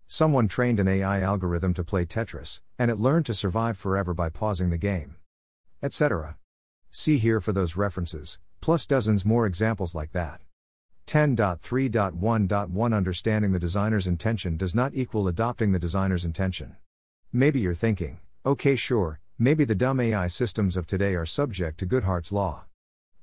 Someone 0.07 0.49
trained 0.49 0.81
an 0.81 0.87
AI 0.87 1.23
algorithm 1.23 1.73
to 1.73 1.83
play 1.83 2.05
Tetris, 2.05 2.61
and 2.79 2.91
it 2.91 3.01
learned 3.01 3.25
to 3.25 3.33
survive 3.33 3.79
forever 3.79 4.13
by 4.13 4.29
pausing 4.29 4.69
the 4.69 4.77
game. 4.77 5.17
Etc. 5.83 6.37
See 6.95 7.17
here 7.17 7.41
for 7.41 7.55
those 7.55 7.75
references, 7.75 8.39
plus 8.61 8.87
dozens 8.87 9.25
more 9.25 9.47
examples 9.47 9.95
like 9.95 10.13
that. 10.13 10.43
10.3.1.1 11.07 12.95
Understanding 12.95 13.53
the 13.53 13.59
designer's 13.59 14.07
intention 14.07 14.59
does 14.59 14.75
not 14.75 14.93
equal 14.95 15.27
adopting 15.27 15.73
the 15.73 15.79
designer's 15.79 16.27
intention. 16.27 16.77
Maybe 17.33 17.61
you're 17.61 17.73
thinking, 17.73 18.21
okay, 18.45 18.77
sure, 18.77 19.21
maybe 19.39 19.65
the 19.65 19.75
dumb 19.75 20.01
AI 20.01 20.27
systems 20.27 20.77
of 20.77 20.87
today 20.87 21.15
are 21.15 21.25
subject 21.25 21.79
to 21.79 21.87
Goodhart's 21.87 22.31
law. 22.31 22.67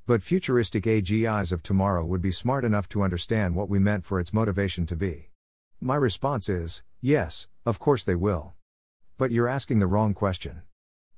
But 0.07 0.23
futuristic 0.23 0.85
AGIs 0.85 1.51
of 1.51 1.61
tomorrow 1.61 2.03
would 2.03 2.23
be 2.23 2.31
smart 2.31 2.65
enough 2.65 2.89
to 2.89 3.03
understand 3.03 3.53
what 3.53 3.69
we 3.69 3.77
meant 3.77 4.03
for 4.03 4.19
its 4.19 4.33
motivation 4.33 4.87
to 4.87 4.95
be. 4.95 5.29
My 5.79 5.95
response 5.95 6.49
is 6.49 6.81
yes, 7.01 7.47
of 7.67 7.77
course 7.77 8.03
they 8.03 8.15
will. 8.15 8.53
But 9.19 9.29
you're 9.29 9.47
asking 9.47 9.77
the 9.77 9.85
wrong 9.85 10.15
question. 10.15 10.63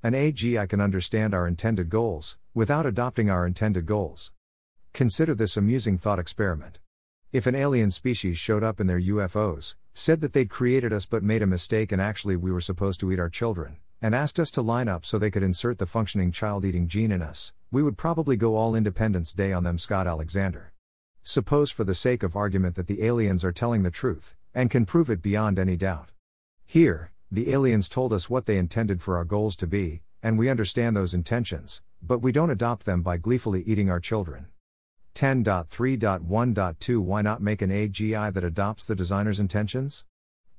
An 0.03 0.11
AGI 0.11 0.67
can 0.67 0.81
understand 0.81 1.33
our 1.33 1.47
intended 1.47 1.89
goals, 1.89 2.37
without 2.53 2.85
adopting 2.85 3.29
our 3.29 3.47
intended 3.47 3.85
goals. 3.85 4.31
Consider 4.93 5.33
this 5.33 5.55
amusing 5.55 5.97
thought 5.97 6.19
experiment. 6.19 6.79
If 7.31 7.47
an 7.47 7.55
alien 7.55 7.91
species 7.91 8.37
showed 8.37 8.61
up 8.61 8.81
in 8.81 8.87
their 8.87 8.99
UFOs, 8.99 9.75
said 9.93 10.19
that 10.19 10.33
they'd 10.33 10.49
created 10.49 10.91
us 10.91 11.05
but 11.05 11.23
made 11.23 11.41
a 11.41 11.47
mistake 11.47 11.93
and 11.93 12.01
actually 12.01 12.35
we 12.35 12.51
were 12.51 12.59
supposed 12.59 12.99
to 12.99 13.11
eat 13.11 13.19
our 13.19 13.29
children, 13.29 13.77
and 14.01 14.13
asked 14.13 14.37
us 14.37 14.51
to 14.51 14.61
line 14.61 14.89
up 14.89 15.05
so 15.05 15.17
they 15.17 15.31
could 15.31 15.43
insert 15.43 15.77
the 15.77 15.85
functioning 15.85 16.31
child 16.31 16.65
eating 16.65 16.89
gene 16.89 17.11
in 17.11 17.21
us, 17.21 17.53
we 17.71 17.81
would 17.81 17.97
probably 17.97 18.35
go 18.35 18.57
all 18.57 18.75
Independence 18.75 19.31
Day 19.31 19.53
on 19.53 19.63
them, 19.63 19.77
Scott 19.77 20.07
Alexander. 20.07 20.73
Suppose, 21.23 21.71
for 21.71 21.85
the 21.85 21.95
sake 21.95 22.21
of 22.21 22.35
argument, 22.35 22.75
that 22.75 22.87
the 22.87 23.03
aliens 23.03 23.45
are 23.45 23.53
telling 23.53 23.83
the 23.83 23.91
truth, 23.91 24.35
and 24.53 24.69
can 24.69 24.85
prove 24.85 25.09
it 25.09 25.21
beyond 25.21 25.57
any 25.57 25.77
doubt. 25.77 26.09
Here, 26.65 27.11
the 27.31 27.53
aliens 27.53 27.87
told 27.87 28.11
us 28.11 28.29
what 28.29 28.45
they 28.45 28.57
intended 28.57 29.01
for 29.01 29.15
our 29.15 29.23
goals 29.23 29.55
to 29.57 29.67
be, 29.67 30.01
and 30.21 30.37
we 30.37 30.49
understand 30.49 30.97
those 30.97 31.13
intentions, 31.13 31.81
but 32.01 32.19
we 32.19 32.31
don't 32.31 32.49
adopt 32.49 32.85
them 32.85 33.01
by 33.01 33.17
gleefully 33.17 33.61
eating 33.63 33.89
our 33.89 33.99
children. 33.99 34.47
10.3.1.2 35.15 36.99
Why 36.99 37.21
not 37.21 37.41
make 37.41 37.61
an 37.61 37.69
AGI 37.69 38.33
that 38.33 38.43
adopts 38.43 38.85
the 38.85 38.95
designer's 38.95 39.39
intentions? 39.39 40.05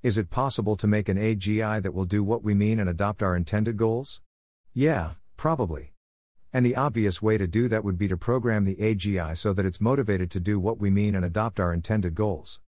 Is 0.02 0.18
it 0.18 0.30
possible 0.30 0.76
to 0.76 0.86
make 0.86 1.08
an 1.08 1.16
AGI 1.16 1.82
that 1.82 1.94
will 1.94 2.04
do 2.04 2.22
what 2.24 2.42
we 2.42 2.54
mean 2.54 2.78
and 2.80 2.88
adopt 2.88 3.22
our 3.22 3.36
intended 3.36 3.76
goals? 3.76 4.20
Yeah, 4.74 5.12
probably. 5.36 5.92
And 6.52 6.66
the 6.66 6.76
obvious 6.76 7.22
way 7.22 7.38
to 7.38 7.46
do 7.46 7.66
that 7.68 7.82
would 7.82 7.96
be 7.96 8.08
to 8.08 8.16
program 8.16 8.64
the 8.64 8.76
AGI 8.76 9.38
so 9.38 9.52
that 9.52 9.64
it's 9.64 9.80
motivated 9.80 10.30
to 10.32 10.40
do 10.40 10.60
what 10.60 10.78
we 10.78 10.90
mean 10.90 11.14
and 11.14 11.24
adopt 11.24 11.58
our 11.58 11.72
intended 11.72 12.14
goals. 12.14 12.60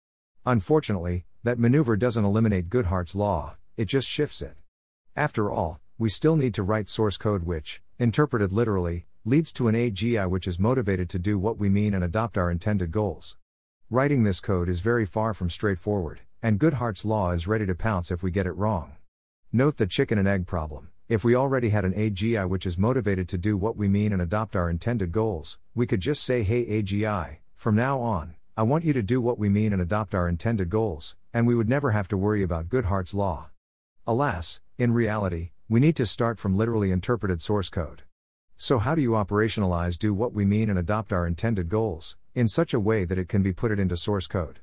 Unfortunately, 0.47 1.27
that 1.43 1.59
maneuver 1.59 1.97
doesn't 1.97 2.25
eliminate 2.25 2.71
Goodhart's 2.71 3.15
law, 3.15 3.57
it 3.77 3.85
just 3.85 4.09
shifts 4.09 4.41
it. 4.41 4.57
After 5.15 5.51
all, 5.51 5.81
we 5.97 6.09
still 6.09 6.35
need 6.35 6.53
to 6.53 6.63
write 6.65 6.89
source 6.89 7.17
code 7.17 7.45
which, 7.45 7.81
interpreted 8.01 8.53
literally, 8.53 9.07
leads 9.25 9.53
to 9.53 9.69
an 9.69 9.77
AGI 9.77 10.29
which 10.29 10.49
is 10.49 10.59
motivated 10.59 11.09
to 11.09 11.21
do 11.21 11.39
what 11.39 11.57
we 11.57 11.69
mean 11.69 11.95
and 11.95 12.03
adopt 12.03 12.37
our 12.37 12.51
intended 12.51 12.91
goals. 12.91 13.37
Writing 13.91 14.25
this 14.25 14.41
code 14.41 14.69
is 14.69 14.81
very 14.81 15.07
far 15.07 15.33
from 15.33 15.49
straightforward, 15.49 16.21
and 16.43 16.59
Goodhart's 16.59 17.05
law 17.05 17.31
is 17.31 17.47
ready 17.47 17.65
to 17.65 17.77
pounce 17.77 18.11
if 18.11 18.25
we 18.25 18.33
get 18.33 18.47
it 18.47 18.57
wrong. 18.57 18.97
Note 19.53 19.77
the 19.77 19.87
chicken 19.87 20.19
and 20.19 20.27
egg 20.27 20.49
problem. 20.49 20.91
If 21.09 21.23
we 21.23 21.37
already 21.37 21.69
had 21.69 21.85
an 21.85 21.95
AGI 21.95 22.49
which 22.49 22.67
is 22.67 22.77
motivated 22.77 23.29
to 23.29 23.39
do 23.39 23.57
what 23.57 23.77
we 23.77 23.87
mean 23.87 24.13
and 24.13 24.21
adopt 24.21 24.57
our 24.57 24.69
intended 24.69 25.13
goals, 25.13 25.61
we 25.77 25.87
could 25.87 26.01
just 26.01 26.25
say, 26.25 26.43
Hey 26.43 26.83
AGI, 26.83 27.37
from 27.55 27.77
now 27.77 28.01
on, 28.01 28.35
I 28.57 28.65
want 28.65 28.85
you 28.85 28.93
to 28.95 29.03
do 29.03 29.21
what 29.21 29.39
we 29.39 29.49
mean 29.49 29.73
and 29.73 29.81
adopt 29.81 30.13
our 30.13 30.29
intended 30.29 30.71
goals, 30.71 31.15
and 31.33 31.47
we 31.47 31.55
would 31.55 31.69
never 31.69 31.93
have 31.93 32.09
to 32.09 32.17
worry 32.17 32.43
about 32.43 32.69
Goodhart's 32.69 33.15
law. 33.15 33.51
Alas, 34.09 34.61
in 34.77 34.93
reality, 34.93 35.53
we 35.69 35.81
need 35.81 35.97
to 35.97 36.05
start 36.05 36.39
from 36.39 36.57
literally 36.57 36.91
interpreted 36.91 37.41
source 37.41 37.71
code. 37.71 38.03
So, 38.57 38.79
how 38.79 38.95
do 38.95 39.01
you 39.01 39.13
operationalize 39.13 39.99
do 39.99 40.13
what 40.13 40.35
we 40.35 40.45
mean 40.45 40.69
and 40.69 40.79
adopt 40.79 41.13
our 41.13 41.27
intended 41.27 41.69
goals, 41.69 42.17
in 42.35 42.49
such 42.49 42.75
a 42.75 42.81
way 42.81 43.05
that 43.05 43.19
it 43.19 43.29
can 43.29 43.43
be 43.43 43.53
put 43.53 43.71
it 43.73 43.81
into 43.81 43.97
source 43.97 44.27
code? 44.27 44.61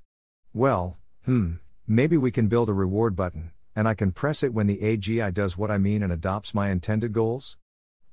Well, 0.53 0.98
hmm, 1.25 1.53
maybe 1.88 2.17
we 2.17 2.29
can 2.29 2.48
build 2.48 2.70
a 2.70 2.74
reward 2.74 3.15
button, 3.15 3.51
and 3.75 3.88
I 3.88 3.96
can 3.96 4.12
press 4.12 4.43
it 4.43 4.53
when 4.53 4.67
the 4.67 4.77
AGI 4.77 5.34
does 5.34 5.58
what 5.58 5.72
I 5.72 5.77
mean 5.79 6.03
and 6.03 6.13
adopts 6.13 6.53
my 6.53 6.70
intended 6.70 7.13
goals? 7.13 7.58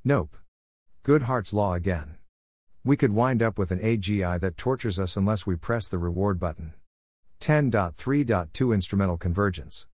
Nope. 0.02 0.36
Goodhart's 1.04 1.52
law 1.52 1.74
again. 1.74 2.16
We 2.84 2.96
could 2.96 3.12
wind 3.12 3.42
up 3.42 3.58
with 3.58 3.70
an 3.70 3.80
AGI 3.80 4.40
that 4.40 4.56
tortures 4.56 4.98
us 4.98 5.16
unless 5.16 5.46
we 5.46 5.56
press 5.56 5.88
the 5.88 5.98
reward 5.98 6.38
button. 6.38 6.72
10.3.2 7.40 8.74
Instrumental 8.74 9.18
Convergence. 9.18 9.86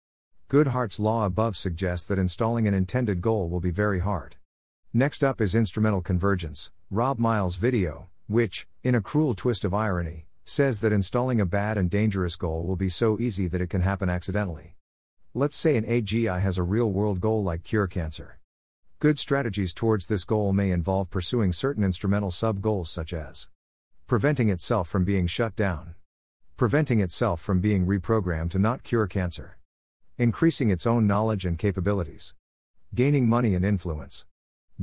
Goodhart's 0.53 1.01
law 1.01 1.25
above 1.25 1.57
suggests 1.57 2.07
that 2.09 2.19
installing 2.19 2.69
an 2.69 2.75
intended 2.75 3.23
goal 3.23 3.49
will 3.49 3.59
be 3.59 3.71
very 3.71 4.01
hard. 4.01 4.37
Next 4.93 5.25
up 5.25 5.41
is 5.41 5.55
instrumental 5.55 6.03
convergence, 6.03 6.71
Rob 6.91 7.19
Miles' 7.19 7.57
video, 7.57 8.11
which, 8.27 8.67
in 8.83 8.95
a 8.95 9.01
cruel 9.01 9.35
twist 9.35 9.65
of 9.65 9.73
irony, 9.73 10.27
says 10.45 10.83
that 10.83 10.93
installing 10.93 11.41
a 11.41 11.47
bad 11.47 11.79
and 11.79 11.89
dangerous 11.89 12.37
goal 12.37 12.67
will 12.67 12.77
be 12.77 12.91
so 12.91 13.19
easy 13.19 13.49
that 13.49 13.63
it 13.63 13.71
can 13.71 13.81
happen 13.81 14.11
accidentally. 14.11 14.77
Let's 15.33 15.57
say 15.57 15.79
an 15.79 15.87
AGI 15.87 16.43
has 16.43 16.59
a 16.59 16.63
real 16.63 16.93
world 16.93 17.23
goal 17.23 17.43
like 17.43 17.65
cure 17.65 17.87
cancer. 17.87 18.39
Good 18.99 19.19
strategies 19.19 19.73
towards 19.73 20.07
this 20.07 20.25
goal 20.25 20.53
may 20.53 20.71
involve 20.71 21.09
pursuing 21.09 21.55
certain 21.55 21.83
instrumental 21.83 22.31
sub 22.31 22.61
goals 22.61 22.91
such 22.91 23.15
as 23.15 23.49
preventing 24.07 24.51
itself 24.51 24.87
from 24.87 25.07
being 25.07 25.27
shut 25.27 25.57
down, 25.57 25.95
preventing 26.59 27.01
itself 27.01 27.41
from 27.41 27.61
being 27.61 27.87
reprogrammed 27.87 28.51
to 28.51 28.59
not 28.59 28.83
cure 28.83 29.07
cancer, 29.07 29.57
increasing 30.23 30.71
its 30.71 30.87
own 30.87 31.05
knowledge 31.05 31.45
and 31.45 31.59
capabilities, 31.59 32.33
gaining 32.95 33.29
money 33.29 33.57
and 33.57 33.65
influence 33.65 34.25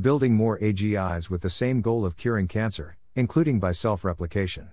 building 0.01 0.33
more 0.33 0.59
AGIs 0.59 1.29
with 1.29 1.41
the 1.41 1.49
same 1.49 1.81
goal 1.81 2.05
of 2.05 2.15
curing 2.15 2.47
cancer, 2.47 2.97
including 3.15 3.59
by 3.59 3.71
self 3.71 4.03
replication. 4.03 4.69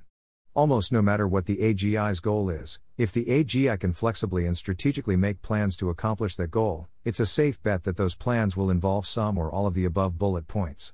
Almost 0.55 0.91
no 0.91 1.03
matter 1.03 1.29
what 1.29 1.47
the 1.47 1.59
AGI's 1.59 2.19
goal 2.19 2.51
is, 2.51 2.81
if 2.99 3.13
the 3.13 3.27
AGI 3.27 3.79
can 3.79 3.93
flexibly 3.93 4.45
and 4.45 4.57
strategically 4.57 5.17
make 5.17 5.41
plans 5.41 5.77
to 5.77 5.91
accomplish 5.91 6.35
that 6.37 6.51
goal, 6.51 6.89
it's 7.05 7.21
a 7.21 7.27
safe 7.27 7.63
bet 7.63 7.85
that 7.85 7.97
those 7.97 8.15
plans 8.17 8.57
will 8.57 8.71
involve 8.71 9.07
some 9.07 9.39
or 9.39 9.51
all 9.51 9.67
of 9.67 9.75
the 9.75 9.85
above 9.85 10.19
bullet 10.19 10.49
points. 10.49 10.93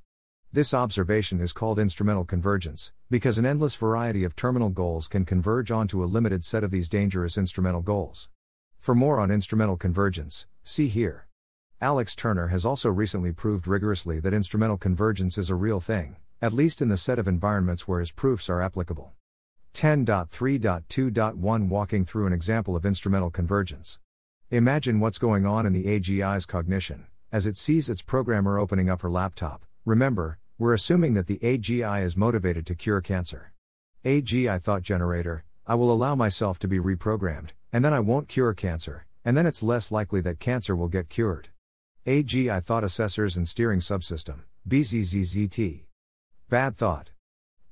This 0.53 0.75
observation 0.75 1.41
is 1.41 1.53
called 1.53 1.79
instrumental 1.79 2.25
convergence, 2.25 2.93
because 3.11 3.39
an 3.39 3.47
endless 3.47 3.75
variety 3.75 4.23
of 4.25 4.37
terminal 4.37 4.69
goals 4.69 5.09
can 5.09 5.25
converge 5.25 5.71
onto 5.71 6.05
a 6.05 6.07
limited 6.07 6.45
set 6.45 6.63
of 6.63 6.71
these 6.71 6.89
dangerous 6.89 7.39
instrumental 7.39 7.83
goals. 7.83 8.29
For 8.83 8.97
more 8.97 9.21
on 9.21 9.31
instrumental 9.31 9.77
convergence, 9.77 10.49
see 10.65 10.89
here. 10.89 11.29
Alex 11.81 12.17
Turner 12.17 12.49
has 12.49 12.67
also 12.67 12.91
recently 12.91 13.31
proved 13.31 13.69
rigorously 13.69 14.19
that 14.19 14.35
instrumental 14.35 14.77
convergence 14.77 15.39
is 15.39 15.51
a 15.51 15.55
real 15.55 15.79
thing, 15.79 16.17
at 16.41 16.53
least 16.53 16.83
in 16.83 16.89
the 16.89 16.97
set 16.97 17.17
of 17.17 17.29
environments 17.29 17.87
where 17.87 18.01
his 18.01 18.11
proofs 18.11 18.51
are 18.51 18.61
applicable. 18.61 19.13
10.3.2.1 19.75 21.69
Walking 21.69 22.05
through 22.05 22.27
an 22.27 22.33
example 22.33 22.75
of 22.75 22.85
instrumental 22.85 23.31
convergence. 23.31 24.01
Imagine 24.51 24.99
what's 24.99 25.19
going 25.19 25.47
on 25.47 25.65
in 25.65 25.73
the 25.73 25.85
AGI's 25.85 26.45
cognition, 26.45 27.07
as 27.31 27.47
it 27.47 27.57
sees 27.57 27.89
its 27.89 28.03
programmer 28.03 28.59
opening 28.59 28.91
up 28.91 29.03
her 29.03 29.11
laptop. 29.11 29.65
Remember, 29.85 30.39
we're 30.59 30.75
assuming 30.75 31.15
that 31.15 31.29
the 31.29 31.39
AGI 31.39 32.03
is 32.03 32.17
motivated 32.17 32.67
to 32.67 32.75
cure 32.75 33.01
cancer. 33.01 33.53
AGI 34.05 34.61
thought 34.61 34.83
generator, 34.83 35.45
I 35.69 35.77
will 35.77 35.93
allow 35.93 36.17
myself 36.17 36.59
to 36.59 36.67
be 36.67 36.81
reprogrammed, 36.81 37.51
and 37.73 37.85
then 37.85 37.95
I 37.95 38.01
won't 38.01 38.29
cure 38.29 38.53
cancer, 38.53 39.07
and 39.25 39.37
then 39.37 39.47
it's 39.47 39.63
less 39.63 39.91
likely 39.91 40.21
that 40.23 40.41
cancer 40.41 40.77
will 40.77 40.89
get 40.89 41.09
cured. 41.09 41.49
AGI 42.07 42.63
Thought 42.63 42.85
Assessors 42.85 43.37
and 43.37 43.49
Steering 43.49 43.81
Subsystem, 43.81 44.41
BZZZT. 44.69 45.85
Bad 46.49 46.77
thought. 46.77 47.13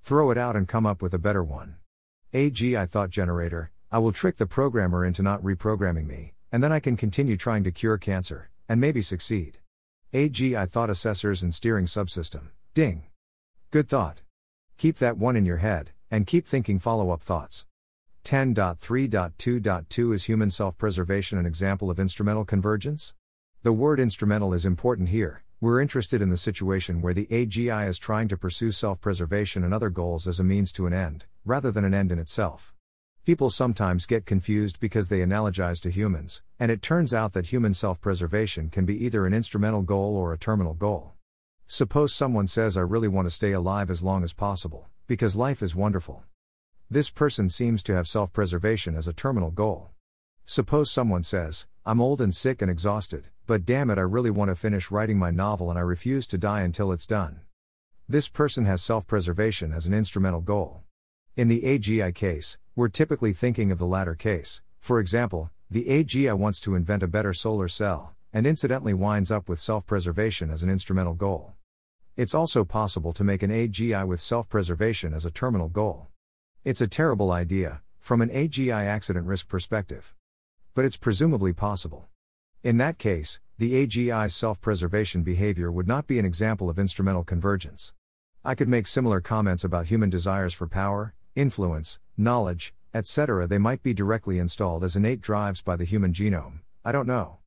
Throw 0.02 0.30
it 0.30 0.38
out 0.38 0.56
and 0.56 0.66
come 0.66 0.86
up 0.86 1.02
with 1.02 1.12
a 1.12 1.18
better 1.18 1.44
one. 1.44 1.76
AGI 2.32 2.88
Thought 2.88 3.10
Generator, 3.10 3.72
I 3.92 3.98
will 3.98 4.12
trick 4.12 4.36
the 4.36 4.46
programmer 4.46 5.04
into 5.04 5.22
not 5.22 5.42
reprogramming 5.42 6.06
me, 6.06 6.32
and 6.52 6.62
then 6.62 6.72
I 6.72 6.80
can 6.80 6.96
continue 6.96 7.36
trying 7.36 7.64
to 7.64 7.72
cure 7.72 7.98
cancer, 7.98 8.50
and 8.68 8.80
maybe 8.80 9.02
succeed. 9.02 9.58
AGI 10.14 10.68
Thought 10.68 10.90
Assessors 10.90 11.42
and 11.42 11.52
Steering 11.52 11.86
Subsystem, 11.86 12.50
ding. 12.72 13.04
Good 13.70 13.88
thought. 13.88 14.22
Keep 14.78 14.98
that 14.98 15.18
one 15.18 15.36
in 15.36 15.44
your 15.44 15.58
head, 15.58 15.90
and 16.10 16.26
keep 16.26 16.46
thinking 16.46 16.78
follow 16.78 17.10
up 17.10 17.22
thoughts. 17.22 17.66
10.3.2.2 18.24 20.14
Is 20.14 20.24
human 20.24 20.50
self 20.50 20.76
preservation 20.76 21.38
an 21.38 21.46
example 21.46 21.90
of 21.90 21.98
instrumental 21.98 22.44
convergence? 22.44 23.14
The 23.62 23.72
word 23.72 24.00
instrumental 24.00 24.54
is 24.54 24.64
important 24.64 25.08
here. 25.08 25.42
We're 25.60 25.80
interested 25.80 26.22
in 26.22 26.30
the 26.30 26.36
situation 26.36 27.02
where 27.02 27.12
the 27.12 27.26
AGI 27.26 27.88
is 27.88 27.98
trying 27.98 28.28
to 28.28 28.36
pursue 28.36 28.72
self 28.72 29.00
preservation 29.00 29.64
and 29.64 29.74
other 29.74 29.90
goals 29.90 30.26
as 30.26 30.40
a 30.40 30.44
means 30.44 30.72
to 30.72 30.86
an 30.86 30.92
end, 30.92 31.26
rather 31.44 31.70
than 31.70 31.84
an 31.84 31.92
end 31.92 32.12
in 32.12 32.18
itself. 32.18 32.74
People 33.26 33.50
sometimes 33.50 34.06
get 34.06 34.24
confused 34.24 34.80
because 34.80 35.08
they 35.08 35.20
analogize 35.20 35.80
to 35.82 35.90
humans, 35.90 36.40
and 36.58 36.70
it 36.70 36.80
turns 36.80 37.12
out 37.12 37.34
that 37.34 37.48
human 37.48 37.74
self 37.74 38.00
preservation 38.00 38.70
can 38.70 38.86
be 38.86 39.04
either 39.04 39.26
an 39.26 39.34
instrumental 39.34 39.82
goal 39.82 40.16
or 40.16 40.32
a 40.32 40.38
terminal 40.38 40.74
goal. 40.74 41.12
Suppose 41.66 42.14
someone 42.14 42.46
says, 42.46 42.76
I 42.76 42.80
really 42.80 43.08
want 43.08 43.26
to 43.26 43.30
stay 43.30 43.52
alive 43.52 43.90
as 43.90 44.02
long 44.02 44.24
as 44.24 44.32
possible, 44.32 44.88
because 45.06 45.36
life 45.36 45.62
is 45.62 45.74
wonderful. 45.74 46.24
This 46.92 47.08
person 47.08 47.48
seems 47.48 47.84
to 47.84 47.94
have 47.94 48.08
self 48.08 48.32
preservation 48.32 48.96
as 48.96 49.06
a 49.06 49.12
terminal 49.12 49.52
goal. 49.52 49.90
Suppose 50.44 50.90
someone 50.90 51.22
says, 51.22 51.66
I'm 51.86 52.00
old 52.00 52.20
and 52.20 52.34
sick 52.34 52.60
and 52.60 52.68
exhausted, 52.68 53.28
but 53.46 53.64
damn 53.64 53.90
it, 53.90 53.98
I 53.98 54.00
really 54.00 54.32
want 54.32 54.48
to 54.48 54.56
finish 54.56 54.90
writing 54.90 55.16
my 55.16 55.30
novel 55.30 55.70
and 55.70 55.78
I 55.78 55.82
refuse 55.82 56.26
to 56.26 56.36
die 56.36 56.62
until 56.62 56.90
it's 56.90 57.06
done. 57.06 57.42
This 58.08 58.28
person 58.28 58.64
has 58.64 58.82
self 58.82 59.06
preservation 59.06 59.72
as 59.72 59.86
an 59.86 59.94
instrumental 59.94 60.40
goal. 60.40 60.82
In 61.36 61.46
the 61.46 61.60
AGI 61.62 62.12
case, 62.12 62.58
we're 62.74 62.88
typically 62.88 63.32
thinking 63.32 63.70
of 63.70 63.78
the 63.78 63.86
latter 63.86 64.16
case. 64.16 64.60
For 64.76 64.98
example, 64.98 65.52
the 65.70 65.84
AGI 65.84 66.36
wants 66.36 66.58
to 66.62 66.74
invent 66.74 67.04
a 67.04 67.06
better 67.06 67.32
solar 67.32 67.68
cell, 67.68 68.16
and 68.32 68.48
incidentally 68.48 68.94
winds 68.94 69.30
up 69.30 69.48
with 69.48 69.60
self 69.60 69.86
preservation 69.86 70.50
as 70.50 70.64
an 70.64 70.70
instrumental 70.70 71.14
goal. 71.14 71.54
It's 72.16 72.34
also 72.34 72.64
possible 72.64 73.12
to 73.12 73.22
make 73.22 73.44
an 73.44 73.52
AGI 73.52 74.04
with 74.08 74.18
self 74.18 74.48
preservation 74.48 75.14
as 75.14 75.24
a 75.24 75.30
terminal 75.30 75.68
goal. 75.68 76.09
It's 76.62 76.82
a 76.82 76.86
terrible 76.86 77.32
idea, 77.32 77.80
from 77.98 78.20
an 78.20 78.28
AGI 78.28 78.84
accident 78.84 79.26
risk 79.26 79.48
perspective. 79.48 80.14
But 80.74 80.84
it's 80.84 80.98
presumably 80.98 81.54
possible. 81.54 82.08
In 82.62 82.76
that 82.76 82.98
case, 82.98 83.40
the 83.56 83.86
AGI's 83.86 84.34
self 84.34 84.60
preservation 84.60 85.22
behavior 85.22 85.72
would 85.72 85.88
not 85.88 86.06
be 86.06 86.18
an 86.18 86.26
example 86.26 86.68
of 86.68 86.78
instrumental 86.78 87.24
convergence. 87.24 87.94
I 88.44 88.54
could 88.54 88.68
make 88.68 88.86
similar 88.86 89.22
comments 89.22 89.64
about 89.64 89.86
human 89.86 90.10
desires 90.10 90.52
for 90.52 90.66
power, 90.66 91.14
influence, 91.34 91.98
knowledge, 92.18 92.74
etc. 92.92 93.46
They 93.46 93.56
might 93.56 93.82
be 93.82 93.94
directly 93.94 94.38
installed 94.38 94.84
as 94.84 94.96
innate 94.96 95.22
drives 95.22 95.62
by 95.62 95.76
the 95.76 95.86
human 95.86 96.12
genome, 96.12 96.60
I 96.84 96.92
don't 96.92 97.06
know. 97.06 97.38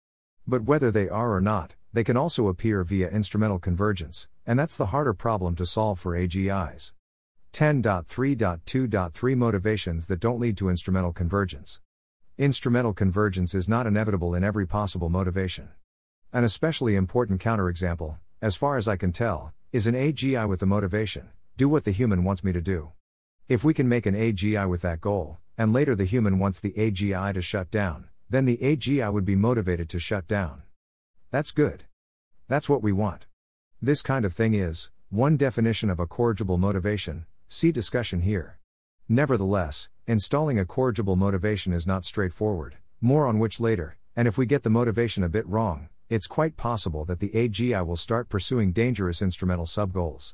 But 0.48 0.64
whether 0.64 0.90
they 0.90 1.08
are 1.08 1.36
or 1.36 1.42
not, 1.42 1.76
they 1.94 2.04
can 2.04 2.18
also 2.18 2.48
appear 2.48 2.84
via 2.84 3.12
instrumental 3.12 3.60
convergence, 3.60 4.28
and 4.48 4.58
that's 4.58 4.76
the 4.76 4.88
harder 4.88 5.14
problem 5.14 5.56
to 5.58 5.68
solve 5.68 6.00
for 6.00 6.18
AGIs. 6.18 6.94
10.3.2.3 7.54 9.38
Motivations 9.38 10.08
that 10.08 10.20
don't 10.20 10.40
lead 10.40 10.58
to 10.58 10.70
instrumental 10.70 11.14
convergence. 11.14 11.80
Instrumental 12.36 12.94
convergence 12.94 13.54
is 13.54 13.70
not 13.70 13.86
inevitable 13.86 14.34
in 14.34 14.44
every 14.44 14.66
possible 14.66 15.08
motivation. 15.08 15.70
An 16.34 16.44
especially 16.44 16.96
important 16.96 17.40
counterexample, 17.40 18.18
as 18.42 18.56
far 18.56 18.78
as 18.78 18.88
I 18.88 18.96
can 18.96 19.12
tell, 19.12 19.54
is 19.72 19.86
an 19.86 19.94
AGI 19.94 20.50
with 20.50 20.62
the 20.62 20.66
motivation 20.66 21.30
do 21.56 21.70
what 21.70 21.84
the 21.84 21.92
human 21.92 22.24
wants 22.24 22.44
me 22.44 22.52
to 22.52 22.62
do. 22.62 22.92
If 23.48 23.64
we 23.64 23.76
can 23.76 23.88
make 23.88 24.08
an 24.08 24.16
AGI 24.16 24.68
with 24.68 24.82
that 24.82 25.00
goal, 25.00 25.38
and 25.56 25.72
later 25.72 25.94
the 25.94 26.06
human 26.06 26.40
wants 26.40 26.60
the 26.60 26.72
AGI 26.72 27.36
to 27.36 27.42
shut 27.44 27.70
down, 27.70 28.10
then 28.28 28.46
the 28.46 28.58
AGI 28.58 29.14
would 29.14 29.26
be 29.26 29.36
motivated 29.36 29.88
to 29.90 30.00
shut 30.00 30.28
down. 30.28 30.64
That's 31.30 31.52
good. 31.52 31.84
That's 32.48 32.68
what 32.68 32.82
we 32.82 32.92
want. 32.92 33.28
This 33.80 34.02
kind 34.02 34.26
of 34.26 34.34
thing 34.34 34.56
is, 34.56 34.90
one 35.12 35.38
definition 35.38 35.92
of 35.92 36.00
a 36.00 36.08
corrigible 36.08 36.58
motivation, 36.58 37.28
see 37.54 37.72
discussion 37.72 38.22
here. 38.22 38.58
Nevertheless, 39.08 39.88
installing 40.08 40.58
a 40.58 40.66
corrigible 40.66 41.16
motivation 41.16 41.72
is 41.72 41.86
not 41.86 42.04
straightforward, 42.04 42.78
more 43.00 43.28
on 43.28 43.38
which 43.38 43.60
later, 43.60 43.98
and 44.16 44.28
if 44.28 44.38
we 44.38 44.46
get 44.46 44.64
the 44.64 44.70
motivation 44.70 45.24
a 45.24 45.30
bit 45.30 45.48
wrong, 45.48 45.90
it's 46.10 46.28
quite 46.28 46.58
possible 46.58 47.06
that 47.06 47.20
the 47.20 47.30
AGI 47.30 47.86
will 47.86 47.96
start 47.96 48.28
pursuing 48.28 48.72
dangerous 48.72 49.22
instrumental 49.22 49.66
subgoals. 49.66 50.34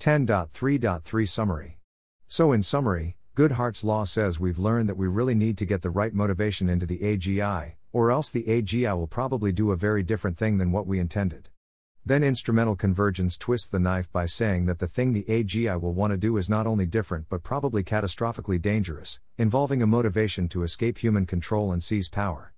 10.3.3 0.00 1.28
Summary 1.28 1.78
So, 2.26 2.52
in 2.52 2.62
summary, 2.62 3.16
Goodhart's 3.36 3.84
law 3.84 4.04
says 4.04 4.40
we've 4.40 4.58
learned 4.58 4.88
that 4.88 4.96
we 4.96 5.06
really 5.06 5.34
need 5.34 5.56
to 5.58 5.64
get 5.64 5.82
the 5.82 5.90
right 5.90 6.12
motivation 6.12 6.68
into 6.68 6.86
the 6.86 6.98
AGI, 6.98 7.74
or 7.92 8.10
else 8.10 8.30
the 8.30 8.42
AGI 8.44 8.96
will 8.96 9.06
probably 9.06 9.52
do 9.52 9.70
a 9.70 9.76
very 9.76 10.02
different 10.02 10.36
thing 10.36 10.58
than 10.58 10.72
what 10.72 10.86
we 10.88 10.98
intended. 10.98 11.48
Then 12.08 12.24
instrumental 12.24 12.74
convergence 12.74 13.36
twists 13.36 13.68
the 13.68 13.78
knife 13.78 14.10
by 14.10 14.24
saying 14.24 14.64
that 14.64 14.78
the 14.78 14.88
thing 14.88 15.12
the 15.12 15.24
AGI 15.24 15.78
will 15.78 15.92
want 15.92 16.10
to 16.12 16.16
do 16.16 16.38
is 16.38 16.48
not 16.48 16.66
only 16.66 16.86
different 16.86 17.28
but 17.28 17.42
probably 17.42 17.84
catastrophically 17.84 18.58
dangerous, 18.62 19.20
involving 19.36 19.82
a 19.82 19.86
motivation 19.86 20.48
to 20.48 20.62
escape 20.62 20.96
human 20.96 21.26
control 21.26 21.70
and 21.70 21.82
seize 21.82 22.08
power. 22.08 22.54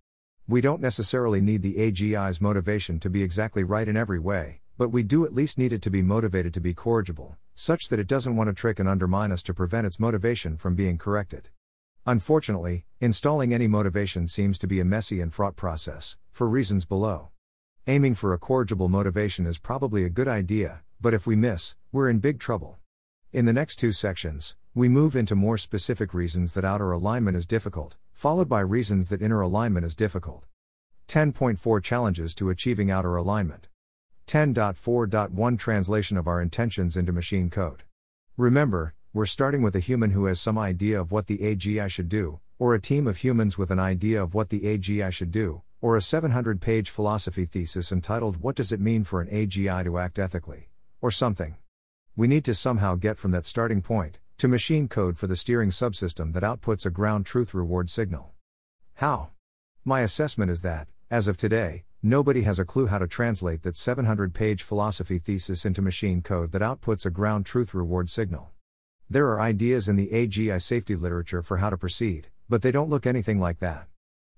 We 0.46 0.60
don't 0.60 0.80
necessarily 0.80 1.40
need 1.40 1.62
the 1.62 1.78
AGI's 1.78 2.40
motivation 2.40 3.00
to 3.00 3.10
be 3.10 3.24
exactly 3.24 3.64
right 3.64 3.88
in 3.88 3.96
every 3.96 4.20
way, 4.20 4.60
but 4.78 4.90
we 4.90 5.02
do 5.02 5.24
at 5.24 5.34
least 5.34 5.58
need 5.58 5.72
it 5.72 5.82
to 5.82 5.90
be 5.90 6.00
motivated 6.00 6.54
to 6.54 6.60
be 6.60 6.72
corrigible, 6.72 7.36
such 7.56 7.88
that 7.88 7.98
it 7.98 8.06
doesn't 8.06 8.36
want 8.36 8.46
to 8.46 8.54
trick 8.54 8.78
and 8.78 8.88
undermine 8.88 9.32
us 9.32 9.42
to 9.42 9.52
prevent 9.52 9.84
its 9.84 9.98
motivation 9.98 10.56
from 10.58 10.76
being 10.76 10.96
corrected. 10.96 11.48
Unfortunately, 12.06 12.84
installing 13.00 13.52
any 13.52 13.66
motivation 13.66 14.28
seems 14.28 14.58
to 14.58 14.68
be 14.68 14.78
a 14.78 14.84
messy 14.84 15.20
and 15.20 15.34
fraught 15.34 15.56
process, 15.56 16.16
for 16.30 16.48
reasons 16.48 16.84
below. 16.84 17.30
Aiming 17.86 18.14
for 18.14 18.34
a 18.34 18.38
corrigible 18.38 18.90
motivation 18.90 19.46
is 19.46 19.58
probably 19.58 20.04
a 20.04 20.10
good 20.10 20.28
idea, 20.28 20.82
but 21.00 21.14
if 21.14 21.26
we 21.26 21.34
miss, 21.34 21.76
we're 21.90 22.10
in 22.10 22.18
big 22.18 22.38
trouble. 22.38 22.78
In 23.32 23.46
the 23.46 23.54
next 23.54 23.76
two 23.76 23.90
sections, 23.90 24.54
we 24.74 24.86
move 24.86 25.16
into 25.16 25.34
more 25.34 25.56
specific 25.56 26.12
reasons 26.12 26.52
that 26.52 26.64
outer 26.64 26.92
alignment 26.92 27.38
is 27.38 27.46
difficult, 27.46 27.96
followed 28.12 28.50
by 28.50 28.60
reasons 28.60 29.08
that 29.08 29.22
inner 29.22 29.40
alignment 29.40 29.86
is 29.86 29.94
difficult. 29.94 30.44
10.4 31.08 31.82
Challenges 31.82 32.34
to 32.34 32.50
achieving 32.50 32.90
outer 32.90 33.16
alignment. 33.16 33.68
10.4.1 34.26 35.58
Translation 35.58 36.18
of 36.18 36.28
our 36.28 36.42
intentions 36.42 36.98
into 36.98 37.12
machine 37.12 37.48
code. 37.48 37.84
Remember, 38.36 38.94
we're 39.14 39.26
starting 39.26 39.62
with 39.62 39.74
a 39.74 39.80
human 39.80 40.10
who 40.10 40.26
has 40.26 40.38
some 40.38 40.58
idea 40.58 41.00
of 41.00 41.12
what 41.12 41.28
the 41.28 41.38
AGI 41.38 41.88
should 41.88 42.10
do, 42.10 42.40
or 42.58 42.74
a 42.74 42.80
team 42.80 43.08
of 43.08 43.16
humans 43.16 43.56
with 43.56 43.70
an 43.70 43.80
idea 43.80 44.22
of 44.22 44.34
what 44.34 44.50
the 44.50 44.60
AGI 44.60 45.10
should 45.10 45.32
do, 45.32 45.62
or 45.80 45.96
a 45.96 46.02
700 46.02 46.60
page 46.60 46.90
philosophy 46.90 47.44
thesis 47.44 47.92
entitled 47.92 48.38
What 48.38 48.56
Does 48.56 48.72
It 48.72 48.80
Mean 48.80 49.04
for 49.04 49.20
an 49.20 49.28
AGI 49.28 49.84
to 49.84 49.98
Act 49.98 50.18
Ethically? 50.18 50.70
or 51.00 51.10
something. 51.10 51.56
We 52.16 52.28
need 52.28 52.44
to 52.44 52.54
somehow 52.54 52.94
get 52.96 53.18
from 53.18 53.30
that 53.30 53.46
starting 53.46 53.82
point 53.82 54.18
to 54.38 54.48
machine 54.48 54.88
code 54.88 55.16
for 55.16 55.26
the 55.26 55.36
steering 55.36 55.70
subsystem 55.70 56.32
that 56.32 56.42
outputs 56.42 56.86
a 56.86 56.90
ground 56.90 57.26
truth 57.26 57.54
reward 57.54 57.90
signal. 57.90 58.32
How? 58.94 59.30
My 59.84 60.00
assessment 60.00 60.50
is 60.50 60.62
that, 60.62 60.88
as 61.10 61.28
of 61.28 61.36
today, 61.36 61.84
nobody 62.02 62.42
has 62.42 62.58
a 62.58 62.64
clue 62.64 62.86
how 62.86 62.98
to 62.98 63.06
translate 63.06 63.62
that 63.62 63.76
700 63.76 64.34
page 64.34 64.62
philosophy 64.62 65.18
thesis 65.18 65.64
into 65.64 65.82
machine 65.82 66.22
code 66.22 66.52
that 66.52 66.62
outputs 66.62 67.06
a 67.06 67.10
ground 67.10 67.46
truth 67.46 67.74
reward 67.74 68.10
signal. 68.10 68.50
There 69.08 69.28
are 69.28 69.40
ideas 69.40 69.88
in 69.88 69.96
the 69.96 70.08
AGI 70.08 70.60
safety 70.62 70.96
literature 70.96 71.42
for 71.42 71.56
how 71.58 71.70
to 71.70 71.78
proceed, 71.78 72.28
but 72.48 72.62
they 72.62 72.70
don't 72.70 72.90
look 72.90 73.06
anything 73.06 73.40
like 73.40 73.58
that. 73.58 73.88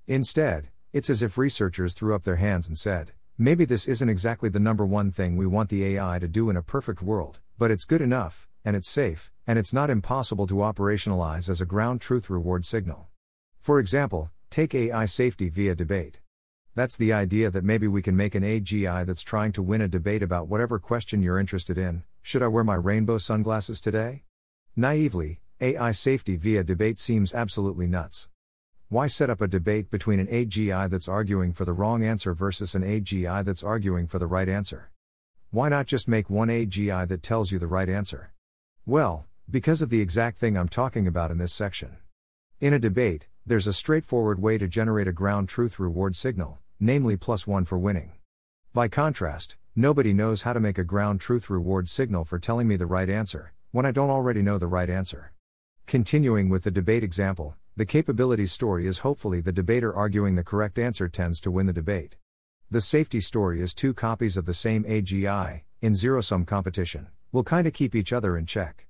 Instead, 0.07 0.69
it's 0.93 1.09
as 1.09 1.23
if 1.23 1.39
researchers 1.39 1.95
threw 1.95 2.15
up 2.15 2.25
their 2.25 2.37
hands 2.37 2.69
and 2.69 2.79
said, 2.79 3.13
maybe 3.39 3.65
this 3.65 3.89
isn't 3.89 4.11
exactly 4.11 4.51
the 4.51 4.61
number 4.61 4.85
one 4.85 5.11
thing 5.11 5.37
we 5.37 5.47
want 5.47 5.71
the 5.71 5.85
AI 5.85 6.19
to 6.19 6.29
do 6.29 6.51
in 6.51 6.57
a 6.57 6.63
perfect 6.63 7.01
world, 7.01 7.41
but 7.57 7.71
it's 7.71 7.87
good 7.87 8.03
enough, 8.03 8.47
and 8.63 8.77
it's 8.77 8.91
safe, 8.91 9.31
and 9.47 9.59
it's 9.59 9.73
not 9.73 9.89
impossible 9.89 10.47
to 10.47 10.57
operationalize 10.57 11.49
as 11.49 11.63
a 11.63 11.67
ground 11.67 12.03
truth 12.03 12.29
reward 12.29 12.67
signal. 12.67 13.09
For 13.59 13.79
example, 13.79 14.31
take 14.51 14.75
AI 14.75 15.07
safety 15.07 15.49
via 15.49 15.75
debate. 15.75 16.21
That's 16.75 16.99
the 16.99 17.13
idea 17.13 17.51
that 17.51 17.65
maybe 17.65 17.89
we 17.89 18.03
can 18.03 18.17
make 18.17 18.35
an 18.35 18.43
AGI 18.43 19.07
that's 19.07 19.23
trying 19.23 19.53
to 19.53 19.63
win 19.63 19.81
a 19.81 19.89
debate 19.89 20.23
about 20.23 20.49
whatever 20.49 20.79
question 20.79 21.23
you're 21.23 21.41
interested 21.41 21.79
in. 21.79 22.03
Should 22.21 22.43
I 22.43 22.49
wear 22.49 22.65
my 22.65 22.75
rainbow 22.75 23.17
sunglasses 23.17 23.81
today? 23.81 24.25
Naively, 24.77 25.41
AI 25.61 25.93
safety 25.93 26.37
via 26.37 26.65
debate 26.65 26.99
seems 26.99 27.33
absolutely 27.33 27.87
nuts. 27.87 28.29
Why 28.93 29.07
set 29.07 29.31
up 29.31 29.41
a 29.41 29.49
debate 29.49 29.91
between 29.91 30.21
an 30.21 30.27
AGI 30.27 30.91
that's 30.91 31.09
arguing 31.09 31.55
for 31.55 31.65
the 31.65 31.73
wrong 31.73 32.05
answer 32.05 32.35
versus 32.35 32.75
an 32.75 32.83
AGI 32.83 33.43
that's 33.43 33.65
arguing 33.65 34.07
for 34.07 34.19
the 34.19 34.27
right 34.27 34.47
answer? 34.47 34.91
Why 35.51 35.71
not 35.71 35.87
just 35.87 36.09
make 36.09 36.29
one 36.29 36.49
AGI 36.49 37.09
that 37.09 37.23
tells 37.23 37.51
you 37.51 37.59
the 37.59 37.67
right 37.67 37.89
answer? 37.89 38.35
Well, 38.85 39.25
because 39.51 39.81
of 39.81 39.89
the 39.89 40.03
exact 40.03 40.37
thing 40.37 40.59
I'm 40.59 40.69
talking 40.69 41.07
about 41.07 41.31
in 41.31 41.39
this 41.39 41.55
section. 41.55 41.97
In 42.61 42.75
a 42.75 42.79
debate, 42.79 43.29
there's 43.47 43.67
a 43.67 43.73
straightforward 43.73 44.43
way 44.43 44.59
to 44.59 44.69
generate 44.69 45.09
a 45.09 45.13
ground 45.13 45.49
truth 45.49 45.79
reward 45.79 46.15
signal, 46.15 46.59
namely 46.79 47.17
plus 47.17 47.47
one 47.47 47.65
for 47.65 47.79
winning. 47.79 48.13
By 48.75 48.89
contrast, 48.89 49.57
nobody 49.75 50.13
knows 50.13 50.43
how 50.43 50.53
to 50.53 50.61
make 50.61 50.77
a 50.77 50.85
ground 50.85 51.19
truth 51.19 51.49
reward 51.49 51.89
signal 51.89 52.27
for 52.27 52.39
telling 52.39 52.69
me 52.69 52.77
the 52.77 52.85
right 52.85 53.09
answer, 53.09 53.55
when 53.71 53.87
I 53.87 53.91
don't 53.91 54.11
already 54.11 54.43
know 54.43 54.59
the 54.59 54.67
right 54.67 54.91
answer. 54.91 55.33
Continuing 55.87 56.51
with 56.51 56.65
the 56.65 56.71
debate 56.71 57.03
example, 57.03 57.57
the 57.75 57.87
capabilities 57.87 58.53
story 58.53 58.87
is 58.87 58.99
hopefully 58.99 59.41
the 59.41 59.51
debater 59.51 59.95
arguing 59.95 60.35
the 60.35 60.45
correct 60.45 60.79
answer 60.79 61.09
tends 61.09 61.41
to 61.41 61.51
win 61.51 61.65
the 61.65 61.73
debate. 61.73 62.19
The 62.71 62.83
safety 62.83 63.19
story 63.19 63.63
is 63.63 63.73
two 63.73 63.95
copies 63.95 64.37
of 64.37 64.45
the 64.45 64.53
same 64.53 64.85
AGI, 64.85 65.63
in 65.81 65.95
zero 65.95 66.21
sum 66.21 66.45
competition, 66.45 67.09
will 67.33 67.45
kinda 67.45 67.71
keep 67.71 67.95
each 67.95 68.13
other 68.13 68.37
in 68.37 68.45
check. 68.45 68.89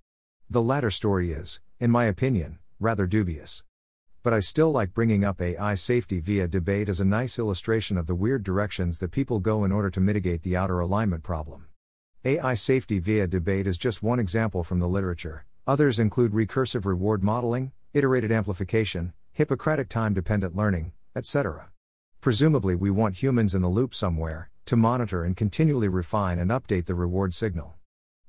The 0.50 0.60
latter 0.60 0.90
story 0.90 1.30
is, 1.30 1.60
in 1.78 1.92
my 1.92 2.06
opinion, 2.06 2.58
rather 2.80 3.06
dubious. 3.06 3.62
But 4.24 4.32
I 4.32 4.40
still 4.40 4.72
like 4.72 4.94
bringing 4.94 5.22
up 5.22 5.40
AI 5.40 5.76
safety 5.76 6.18
via 6.18 6.48
debate 6.48 6.88
as 6.88 6.98
a 6.98 7.04
nice 7.04 7.38
illustration 7.38 7.96
of 7.96 8.08
the 8.08 8.16
weird 8.16 8.42
directions 8.42 8.98
that 8.98 9.12
people 9.12 9.38
go 9.38 9.64
in 9.64 9.70
order 9.70 9.90
to 9.90 10.00
mitigate 10.00 10.42
the 10.42 10.56
outer 10.56 10.80
alignment 10.80 11.22
problem. 11.22 11.68
AI 12.24 12.54
safety 12.54 12.98
via 12.98 13.28
debate 13.28 13.68
is 13.68 13.78
just 13.78 14.02
one 14.02 14.18
example 14.18 14.64
from 14.64 14.80
the 14.80 14.88
literature, 14.88 15.44
others 15.68 16.00
include 16.00 16.32
recursive 16.32 16.84
reward 16.84 17.22
modeling, 17.22 17.70
iterated 17.94 18.32
amplification, 18.32 19.12
Hippocratic 19.32 19.88
time 19.88 20.12
dependent 20.12 20.54
learning, 20.54 20.92
etc. 21.16 21.70
Presumably, 22.20 22.74
we 22.74 22.90
want 22.90 23.22
humans 23.22 23.54
in 23.54 23.62
the 23.62 23.68
loop 23.68 23.94
somewhere, 23.94 24.50
to 24.66 24.76
monitor 24.76 25.24
and 25.24 25.36
continually 25.36 25.88
refine 25.88 26.38
and 26.38 26.50
update 26.50 26.86
the 26.86 26.94
reward 26.94 27.34
signal. 27.34 27.74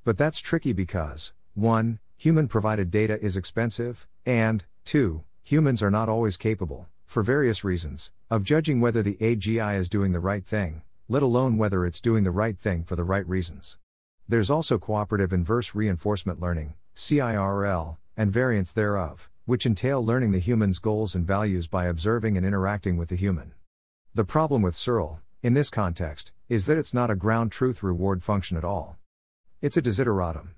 But 0.04 0.17
that's 0.17 0.39
tricky 0.39 0.73
because, 0.73 1.34
1. 1.56 1.99
Human 2.17 2.47
provided 2.47 2.89
data 2.89 3.21
is 3.23 3.38
expensive, 3.38 4.08
and, 4.26 4.65
2. 4.86 5.23
Humans 5.43 5.84
are 5.84 5.91
not 5.91 6.10
always 6.10 6.38
capable, 6.38 6.88
for 7.06 7.21
various 7.21 7.63
reasons, 7.63 8.12
of 8.30 8.43
judging 8.43 8.82
whether 8.82 9.04
the 9.04 9.17
AGI 9.17 9.78
is 9.78 9.89
doing 9.89 10.13
the 10.13 10.19
right 10.19 10.45
thing, 10.45 10.82
let 11.08 11.21
alone 11.21 11.58
whether 11.58 11.86
it's 11.86 12.02
doing 12.02 12.23
the 12.23 12.32
right 12.32 12.58
thing 12.58 12.84
for 12.84 12.95
the 12.95 13.04
right 13.04 13.28
reasons. 13.28 13.78
There's 14.28 14.49
also 14.49 14.78
cooperative 14.78 15.34
inverse 15.34 15.76
reinforcement 15.76 16.39
learning, 16.39 16.76
CIRL, 16.95 17.97
and 18.15 18.32
variants 18.32 18.71
thereof, 18.71 19.30
which 19.46 19.66
entail 19.66 20.04
learning 20.04 20.32
the 20.32 20.40
human's 20.40 20.80
goals 20.80 21.16
and 21.16 21.28
values 21.28 21.68
by 21.68 21.86
observing 21.86 22.38
and 22.38 22.46
interacting 22.46 22.96
with 22.96 23.10
the 23.10 23.16
human. 23.16 23.54
The 24.14 24.24
problem 24.24 24.62
with 24.62 24.74
CIRL, 24.74 25.20
in 25.42 25.54
this 25.54 25.70
context, 25.70 26.32
is 26.48 26.66
that 26.66 26.78
it's 26.78 26.94
not 26.94 27.12
a 27.12 27.16
ground 27.16 27.52
truth 27.52 27.84
reward 27.84 28.24
function 28.24 28.56
at 28.56 28.64
all. 28.64 28.98
It's 29.62 29.76
a 29.76 29.82
desideratum. 29.82 30.52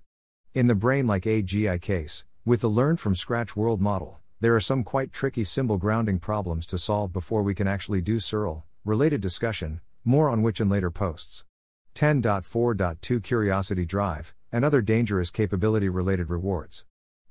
In 0.54 0.67
the 0.67 0.76
brain 0.76 1.08
like 1.08 1.24
AGI 1.24 1.82
case, 1.82 2.26
with 2.45 2.62
the 2.62 2.69
learned 2.69 3.00
from 3.00 3.15
scratch 3.15 3.56
world 3.56 3.82
model, 3.82 4.19
there 4.39 4.56
are 4.56 4.62
some 4.62 4.84
quite 4.84 5.12
tricky 5.12 5.43
symbol 5.43 5.78
grounding 5.78 6.19
problems 6.19 6.67
to 6.67 6.78
solve 6.78 7.12
before 7.12 7.41
we 7.41 7.56
can 7.56 7.67
actually 7.67 8.02
do 8.02 8.17
CIRL, 8.17 8.63
related 8.84 9.19
discussion, 9.19 9.82
more 10.04 10.30
on 10.30 10.43
which 10.43 10.62
in 10.62 10.69
later 10.69 10.91
posts. 10.91 11.43
10.4.2 11.95 13.24
Curiosity 13.24 13.86
Drive, 13.86 14.36
and 14.52 14.63
other 14.63 14.82
dangerous 14.82 15.32
capability 15.32 15.89
related 15.89 16.30
rewards. 16.30 16.86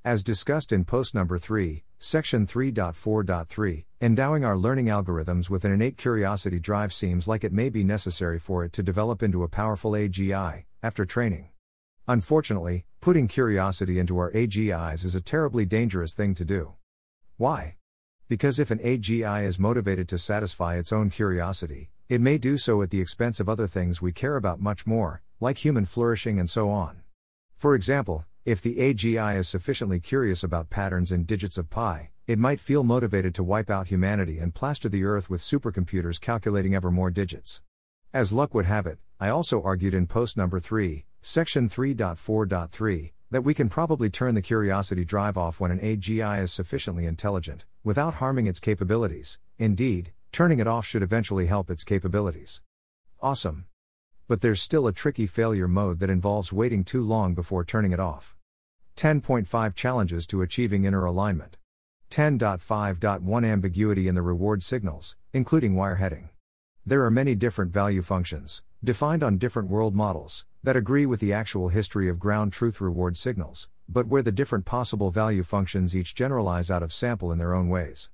As 0.06 0.22
discussed 0.22 0.70
in 0.70 0.84
post 0.84 1.14
number 1.14 1.38
3, 1.38 1.82
section 1.98 2.46
3.4.3, 2.46 3.84
endowing 4.02 4.44
our 4.44 4.54
learning 4.54 4.88
algorithms 4.88 5.48
with 5.48 5.64
an 5.64 5.72
innate 5.72 5.96
curiosity 5.96 6.60
drive 6.60 6.92
seems 6.92 7.26
like 7.26 7.42
it 7.42 7.54
may 7.54 7.70
be 7.70 7.82
necessary 7.82 8.38
for 8.38 8.66
it 8.66 8.74
to 8.74 8.82
develop 8.82 9.22
into 9.22 9.42
a 9.42 9.48
powerful 9.48 9.92
AGI, 9.92 10.64
after 10.82 11.06
training. 11.06 11.48
Unfortunately, 12.06 12.84
putting 13.00 13.28
curiosity 13.28 13.98
into 13.98 14.18
our 14.18 14.30
AGIs 14.32 15.06
is 15.06 15.14
a 15.14 15.22
terribly 15.22 15.64
dangerous 15.64 16.12
thing 16.12 16.34
to 16.34 16.44
do. 16.44 16.74
Why? 17.38 17.76
Because 18.28 18.58
if 18.58 18.70
an 18.70 18.80
AGI 18.80 19.44
is 19.46 19.58
motivated 19.58 20.06
to 20.10 20.18
satisfy 20.18 20.76
its 20.76 20.92
own 20.92 21.08
curiosity, 21.08 21.88
it 22.10 22.20
may 22.20 22.36
do 22.36 22.58
so 22.58 22.82
at 22.82 22.90
the 22.90 23.00
expense 23.00 23.40
of 23.40 23.48
other 23.48 23.66
things 23.66 24.02
we 24.02 24.12
care 24.12 24.36
about 24.36 24.60
much 24.60 24.86
more, 24.86 25.22
like 25.40 25.64
human 25.64 25.86
flourishing 25.86 26.38
and 26.38 26.50
so 26.50 26.68
on. 26.68 27.00
For 27.56 27.74
example, 27.74 28.26
if 28.44 28.60
the 28.60 28.76
AGI 28.76 29.38
is 29.38 29.48
sufficiently 29.48 29.98
curious 29.98 30.44
about 30.44 30.68
patterns 30.68 31.10
in 31.10 31.24
digits 31.24 31.56
of 31.56 31.70
pi, 31.70 32.10
it 32.26 32.38
might 32.38 32.60
feel 32.60 32.84
motivated 32.84 33.34
to 33.34 33.42
wipe 33.42 33.70
out 33.70 33.88
humanity 33.88 34.38
and 34.38 34.54
plaster 34.54 34.88
the 34.88 35.04
Earth 35.04 35.30
with 35.30 35.40
supercomputers 35.40 36.20
calculating 36.20 36.74
ever 36.74 36.90
more 36.90 37.10
digits. 37.10 37.62
As 38.12 38.34
luck 38.34 38.52
would 38.52 38.66
have 38.66 38.86
it, 38.86 38.98
I 39.18 39.30
also 39.30 39.62
argued 39.62 39.94
in 39.94 40.06
post 40.06 40.36
number 40.36 40.60
3, 40.60 41.06
section 41.22 41.70
3.4.3, 41.70 43.12
that 43.30 43.44
we 43.44 43.54
can 43.54 43.70
probably 43.70 44.10
turn 44.10 44.34
the 44.34 44.42
curiosity 44.42 45.06
drive 45.06 45.38
off 45.38 45.58
when 45.58 45.70
an 45.70 45.80
AGI 45.80 46.42
is 46.42 46.52
sufficiently 46.52 47.06
intelligent, 47.06 47.64
without 47.82 48.14
harming 48.14 48.46
its 48.46 48.60
capabilities. 48.60 49.38
Indeed, 49.58 50.12
turning 50.32 50.60
it 50.60 50.66
off 50.66 50.84
should 50.84 51.02
eventually 51.02 51.46
help 51.46 51.70
its 51.70 51.82
capabilities. 51.82 52.60
Awesome. 53.22 53.64
But 54.26 54.40
there's 54.40 54.62
still 54.62 54.86
a 54.86 54.92
tricky 54.92 55.26
failure 55.26 55.68
mode 55.68 55.98
that 55.98 56.08
involves 56.08 56.50
waiting 56.50 56.82
too 56.82 57.02
long 57.02 57.34
before 57.34 57.62
turning 57.62 57.92
it 57.92 58.00
off. 58.00 58.38
10.5 58.96 59.74
Challenges 59.74 60.26
to 60.28 60.40
achieving 60.40 60.84
inner 60.84 61.04
alignment. 61.04 61.58
10.5.1 62.10 63.44
Ambiguity 63.44 64.08
in 64.08 64.14
the 64.14 64.22
reward 64.22 64.62
signals, 64.62 65.16
including 65.34 65.74
wireheading. 65.74 66.30
There 66.86 67.04
are 67.04 67.10
many 67.10 67.34
different 67.34 67.70
value 67.70 68.00
functions, 68.00 68.62
defined 68.82 69.22
on 69.22 69.36
different 69.36 69.68
world 69.68 69.94
models, 69.94 70.46
that 70.62 70.76
agree 70.76 71.04
with 71.04 71.20
the 71.20 71.34
actual 71.34 71.68
history 71.68 72.08
of 72.08 72.18
ground 72.18 72.52
truth 72.52 72.80
reward 72.80 73.18
signals, 73.18 73.68
but 73.88 74.06
where 74.06 74.22
the 74.22 74.32
different 74.32 74.64
possible 74.64 75.10
value 75.10 75.42
functions 75.42 75.94
each 75.94 76.14
generalize 76.14 76.70
out 76.70 76.82
of 76.82 76.94
sample 76.94 77.30
in 77.30 77.36
their 77.36 77.52
own 77.52 77.68
ways. 77.68 78.08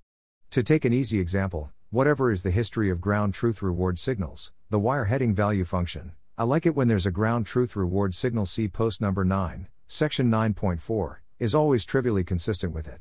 To 0.51 0.65
take 0.65 0.85
an 0.85 0.93
easy 0.93 1.21
example, 1.21 1.71
whatever 1.91 2.33
is 2.33 2.43
the 2.43 2.51
history 2.51 2.91
of 2.91 3.01
ground 3.01 3.35
truth 3.35 3.63
reward 3.63 3.99
signals, 3.99 4.51
the 4.71 4.79
wire 4.79 5.07
heading 5.07 5.35
value 5.35 5.65
function, 5.65 6.13
I 6.39 6.45
like 6.45 6.65
it 6.65 6.77
when 6.77 6.87
there's 6.87 7.05
a 7.05 7.11
ground 7.11 7.45
truth 7.45 7.75
reward 7.75 8.15
signal 8.15 8.47
see 8.47 8.69
post 8.69 9.01
number 9.01 9.25
9, 9.25 9.67
section 9.89 10.31
9.4, 10.31 11.17
is 11.41 11.57
always 11.57 11.85
trivially 11.85 12.23
consistent 12.23 12.73
with 12.73 12.87
it. 12.87 13.01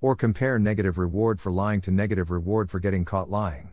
Or 0.00 0.16
compare 0.16 0.58
negative 0.58 0.98
reward 0.98 1.40
for 1.40 1.52
lying 1.52 1.80
to 1.82 1.92
negative 1.92 2.32
reward 2.32 2.68
for 2.68 2.80
getting 2.80 3.04
caught 3.04 3.30
lying. 3.30 3.70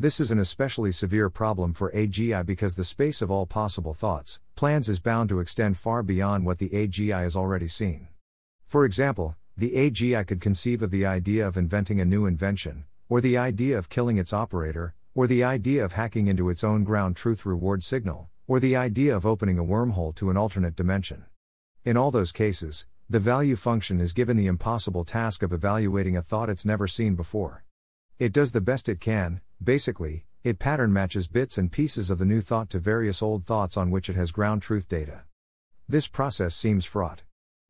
This 0.00 0.18
is 0.18 0.32
an 0.32 0.40
especially 0.40 0.90
severe 0.90 1.30
problem 1.30 1.74
for 1.74 1.92
AGI 1.92 2.44
because 2.44 2.74
the 2.74 2.82
space 2.82 3.22
of 3.22 3.30
all 3.30 3.46
possible 3.46 3.94
thoughts, 3.94 4.40
plans 4.56 4.88
is 4.88 4.98
bound 4.98 5.28
to 5.28 5.38
extend 5.38 5.78
far 5.78 6.02
beyond 6.02 6.44
what 6.44 6.58
the 6.58 6.70
AGI 6.70 7.22
has 7.22 7.36
already 7.36 7.68
seen. 7.68 8.08
For 8.66 8.84
example, 8.84 9.36
the 9.56 9.76
AGI 9.76 10.26
could 10.26 10.40
conceive 10.40 10.82
of 10.82 10.90
the 10.90 11.06
idea 11.06 11.46
of 11.46 11.56
inventing 11.56 12.00
a 12.00 12.04
new 12.04 12.26
invention, 12.26 12.86
or 13.08 13.20
the 13.20 13.38
idea 13.38 13.78
of 13.78 13.88
killing 13.88 14.18
its 14.18 14.32
operator, 14.32 14.96
or 15.14 15.26
the 15.26 15.44
idea 15.44 15.84
of 15.84 15.92
hacking 15.92 16.26
into 16.26 16.50
its 16.50 16.64
own 16.64 16.82
ground 16.82 17.14
truth 17.14 17.46
reward 17.46 17.82
signal, 17.82 18.28
or 18.46 18.58
the 18.58 18.74
idea 18.74 19.16
of 19.16 19.24
opening 19.24 19.58
a 19.58 19.64
wormhole 19.64 20.14
to 20.14 20.28
an 20.28 20.36
alternate 20.36 20.74
dimension. 20.74 21.24
In 21.84 21.96
all 21.96 22.10
those 22.10 22.32
cases, 22.32 22.86
the 23.08 23.20
value 23.20 23.54
function 23.54 24.00
is 24.00 24.12
given 24.12 24.36
the 24.36 24.46
impossible 24.46 25.04
task 25.04 25.42
of 25.42 25.52
evaluating 25.52 26.16
a 26.16 26.22
thought 26.22 26.50
it's 26.50 26.64
never 26.64 26.88
seen 26.88 27.14
before. 27.14 27.64
It 28.18 28.32
does 28.32 28.52
the 28.52 28.60
best 28.60 28.88
it 28.88 29.00
can, 29.00 29.40
basically, 29.62 30.24
it 30.42 30.58
pattern 30.58 30.92
matches 30.92 31.28
bits 31.28 31.58
and 31.58 31.70
pieces 31.70 32.10
of 32.10 32.18
the 32.18 32.24
new 32.24 32.40
thought 32.40 32.68
to 32.70 32.78
various 32.78 33.22
old 33.22 33.46
thoughts 33.46 33.76
on 33.76 33.90
which 33.90 34.10
it 34.10 34.16
has 34.16 34.32
ground 34.32 34.62
truth 34.62 34.88
data. 34.88 35.22
This 35.88 36.08
process 36.08 36.54
seems 36.54 36.84
fraught. 36.84 37.22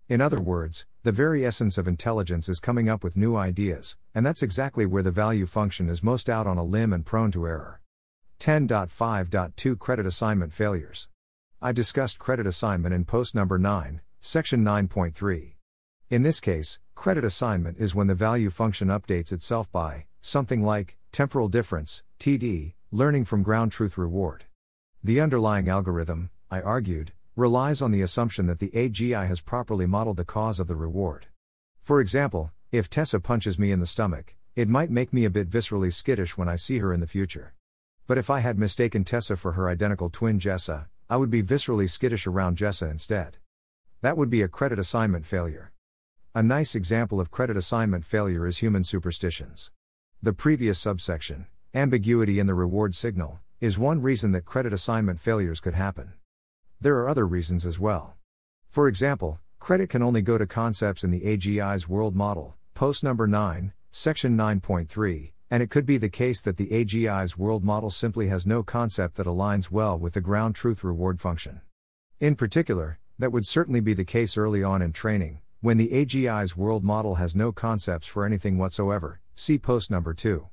In 0.09 0.21
other 0.21 0.41
words, 0.41 0.87
the 1.05 1.13
very 1.13 1.45
essence 1.45 1.77
of 1.77 1.87
intelligence 1.87 2.49
is 2.49 2.59
coming 2.59 2.89
up 2.89 3.05
with 3.05 3.15
new 3.15 3.37
ideas, 3.37 3.95
and 4.15 4.25
that's 4.25 4.43
exactly 4.43 4.87
where 4.87 5.03
the 5.03 5.11
value 5.11 5.45
function 5.45 5.91
is 5.91 6.03
most 6.03 6.31
out 6.31 6.47
on 6.47 6.57
a 6.57 6.65
limb 6.65 6.95
and 6.95 7.05
prone 7.05 7.31
to 7.31 7.47
error. 7.47 7.83
10.5.2 8.41 9.79
Credit 9.79 10.07
Assignment 10.07 10.55
Failures. 10.55 11.09
I 11.61 11.73
discussed 11.73 12.19
credit 12.19 12.47
assignment 12.47 12.95
in 12.95 13.05
post 13.05 13.35
number 13.35 13.59
9, 13.59 14.01
section 14.23 14.65
9.3. 14.65 15.53
In 16.09 16.23
this 16.23 16.41
case, 16.41 16.81
credit 16.95 17.23
assignment 17.23 17.77
is 17.77 17.95
when 17.95 18.07
the 18.07 18.15
value 18.15 18.49
function 18.49 18.89
updates 18.89 19.31
itself 19.31 19.71
by 19.71 20.07
something 20.23 20.63
like 20.63 20.97
temporal 21.13 21.49
difference, 21.49 22.03
TD, 22.19 22.73
learning 22.91 23.27
from 23.27 23.43
ground 23.43 23.73
truth 23.73 23.99
reward. 23.99 24.47
The 25.03 25.21
underlying 25.21 25.69
algorithm, 25.69 26.31
I 26.51 26.63
argued, 26.63 27.13
relies 27.37 27.83
on 27.83 27.91
the 27.91 28.03
assumption 28.03 28.47
that 28.47 28.61
the 28.61 28.71
AGI 28.71 29.27
has 29.27 29.41
properly 29.41 29.87
modeled 29.87 30.17
the 30.17 30.25
cause 30.25 30.61
of 30.61 30.69
the 30.69 30.77
reward. 30.77 31.27
For 31.83 32.01
example, 32.01 32.53
if 32.71 32.89
Tessa 32.89 33.19
punches 33.19 33.59
me 33.59 33.73
in 33.73 33.81
the 33.81 33.87
stomach, 33.87 34.37
it 34.55 34.69
might 34.69 34.91
make 34.91 35.13
me 35.13 35.25
a 35.25 35.31
bit 35.31 35.51
viscerally 35.51 35.93
skittish 35.93 36.39
when 36.39 36.49
I 36.49 36.55
see 36.55 36.79
her 36.79 36.93
in 36.93 37.01
the 37.01 37.09
future. 37.09 37.55
But 38.07 38.19
if 38.19 38.31
I 38.31 38.39
had 38.39 38.57
mistaken 38.57 39.03
Tessa 39.03 39.37
for 39.37 39.53
her 39.53 39.69
identical 39.69 40.11
twin 40.11 40.39
Jessa, 40.39 40.87
I 41.11 41.17
would 41.17 41.31
be 41.31 41.43
viscerally 41.43 41.91
skittish 41.91 42.27
around 42.27 42.57
Jessa 42.57 42.89
instead. 42.89 43.39
That 44.01 44.17
would 44.17 44.31
be 44.31 44.43
a 44.43 44.49
credit 44.49 44.79
assignment 44.79 45.27
failure. 45.27 45.73
A 46.37 46.43
nice 46.43 46.77
example 46.77 47.21
of 47.21 47.33
credit 47.33 47.57
assignment 47.57 48.05
failure 48.05 48.47
is 48.47 48.59
human 48.59 48.85
superstitions. 48.85 49.73
The 50.23 50.33
previous 50.33 50.79
subsection, 50.79 51.47
ambiguity 51.75 52.39
in 52.39 52.47
the 52.47 52.55
reward 52.55 52.95
signal, 52.95 53.41
is 53.61 53.77
one 53.77 54.03
reason 54.03 54.31
that 54.33 54.45
credit 54.45 54.73
assignment 54.73 55.19
failures 55.19 55.61
could 55.61 55.75
happen. 55.75 56.13
There 56.85 56.99
are 56.99 57.09
other 57.09 57.27
reasons 57.27 57.65
as 57.65 57.81
well. 57.81 58.15
For 58.69 58.89
example, 58.89 59.41
credit 59.59 59.89
can 59.89 60.03
only 60.03 60.21
go 60.21 60.37
to 60.37 60.47
concepts 60.47 61.03
in 61.03 61.11
the 61.11 61.23
AGI's 61.23 61.89
world 61.89 62.15
model, 62.15 62.57
post 62.75 63.03
number 63.03 63.27
9, 63.27 63.73
section 63.91 64.37
9.3, 64.37 65.33
and 65.51 65.63
it 65.63 65.71
could 65.71 65.87
be 65.87 65.97
the 65.97 66.11
case 66.11 66.43
that 66.43 66.59
the 66.59 66.67
AGI's 66.67 67.39
world 67.39 67.65
model 67.65 67.89
simply 67.89 68.29
has 68.29 68.47
no 68.47 68.63
concept 68.63 69.15
that 69.15 69.27
aligns 69.27 69.71
well 69.71 69.99
with 69.99 70.13
the 70.13 70.21
ground 70.21 70.57
truth 70.57 70.85
reward 70.85 71.19
function. 71.19 71.63
In 72.21 72.37
particular, 72.37 72.99
that 73.19 73.33
would 73.33 73.47
certainly 73.47 73.81
be 73.81 73.95
the 73.95 74.05
case 74.05 74.37
early 74.37 74.63
on 74.63 74.83
in 74.83 74.93
training, 74.93 75.41
when 75.63 75.79
the 75.79 75.89
AGI's 75.89 76.55
world 76.55 76.85
model 76.85 77.15
has 77.15 77.35
no 77.35 77.51
concepts 77.51 78.07
for 78.07 78.27
anything 78.27 78.59
whatsoever. 78.59 79.23
See 79.35 79.57
post 79.57 79.91
number 79.91 80.13
2. 80.13 80.49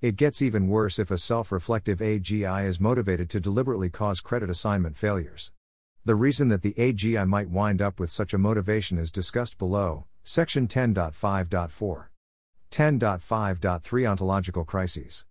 It 0.00 0.14
gets 0.14 0.40
even 0.40 0.68
worse 0.68 1.00
if 1.00 1.10
a 1.10 1.18
self 1.18 1.50
reflective 1.50 1.98
AGI 1.98 2.64
is 2.64 2.78
motivated 2.78 3.28
to 3.30 3.40
deliberately 3.40 3.90
cause 3.90 4.20
credit 4.20 4.48
assignment 4.48 4.96
failures. 4.96 5.50
The 6.06 6.14
reason 6.14 6.48
that 6.48 6.60
the 6.60 6.74
AGI 6.74 7.26
might 7.26 7.48
wind 7.48 7.80
up 7.80 7.98
with 7.98 8.10
such 8.10 8.34
a 8.34 8.38
motivation 8.38 8.98
is 8.98 9.10
discussed 9.10 9.56
below, 9.56 10.04
section 10.20 10.68
10.5.4. 10.68 12.08
10.5.3 12.70 14.10
Ontological 14.10 14.64
Crises. 14.66 15.24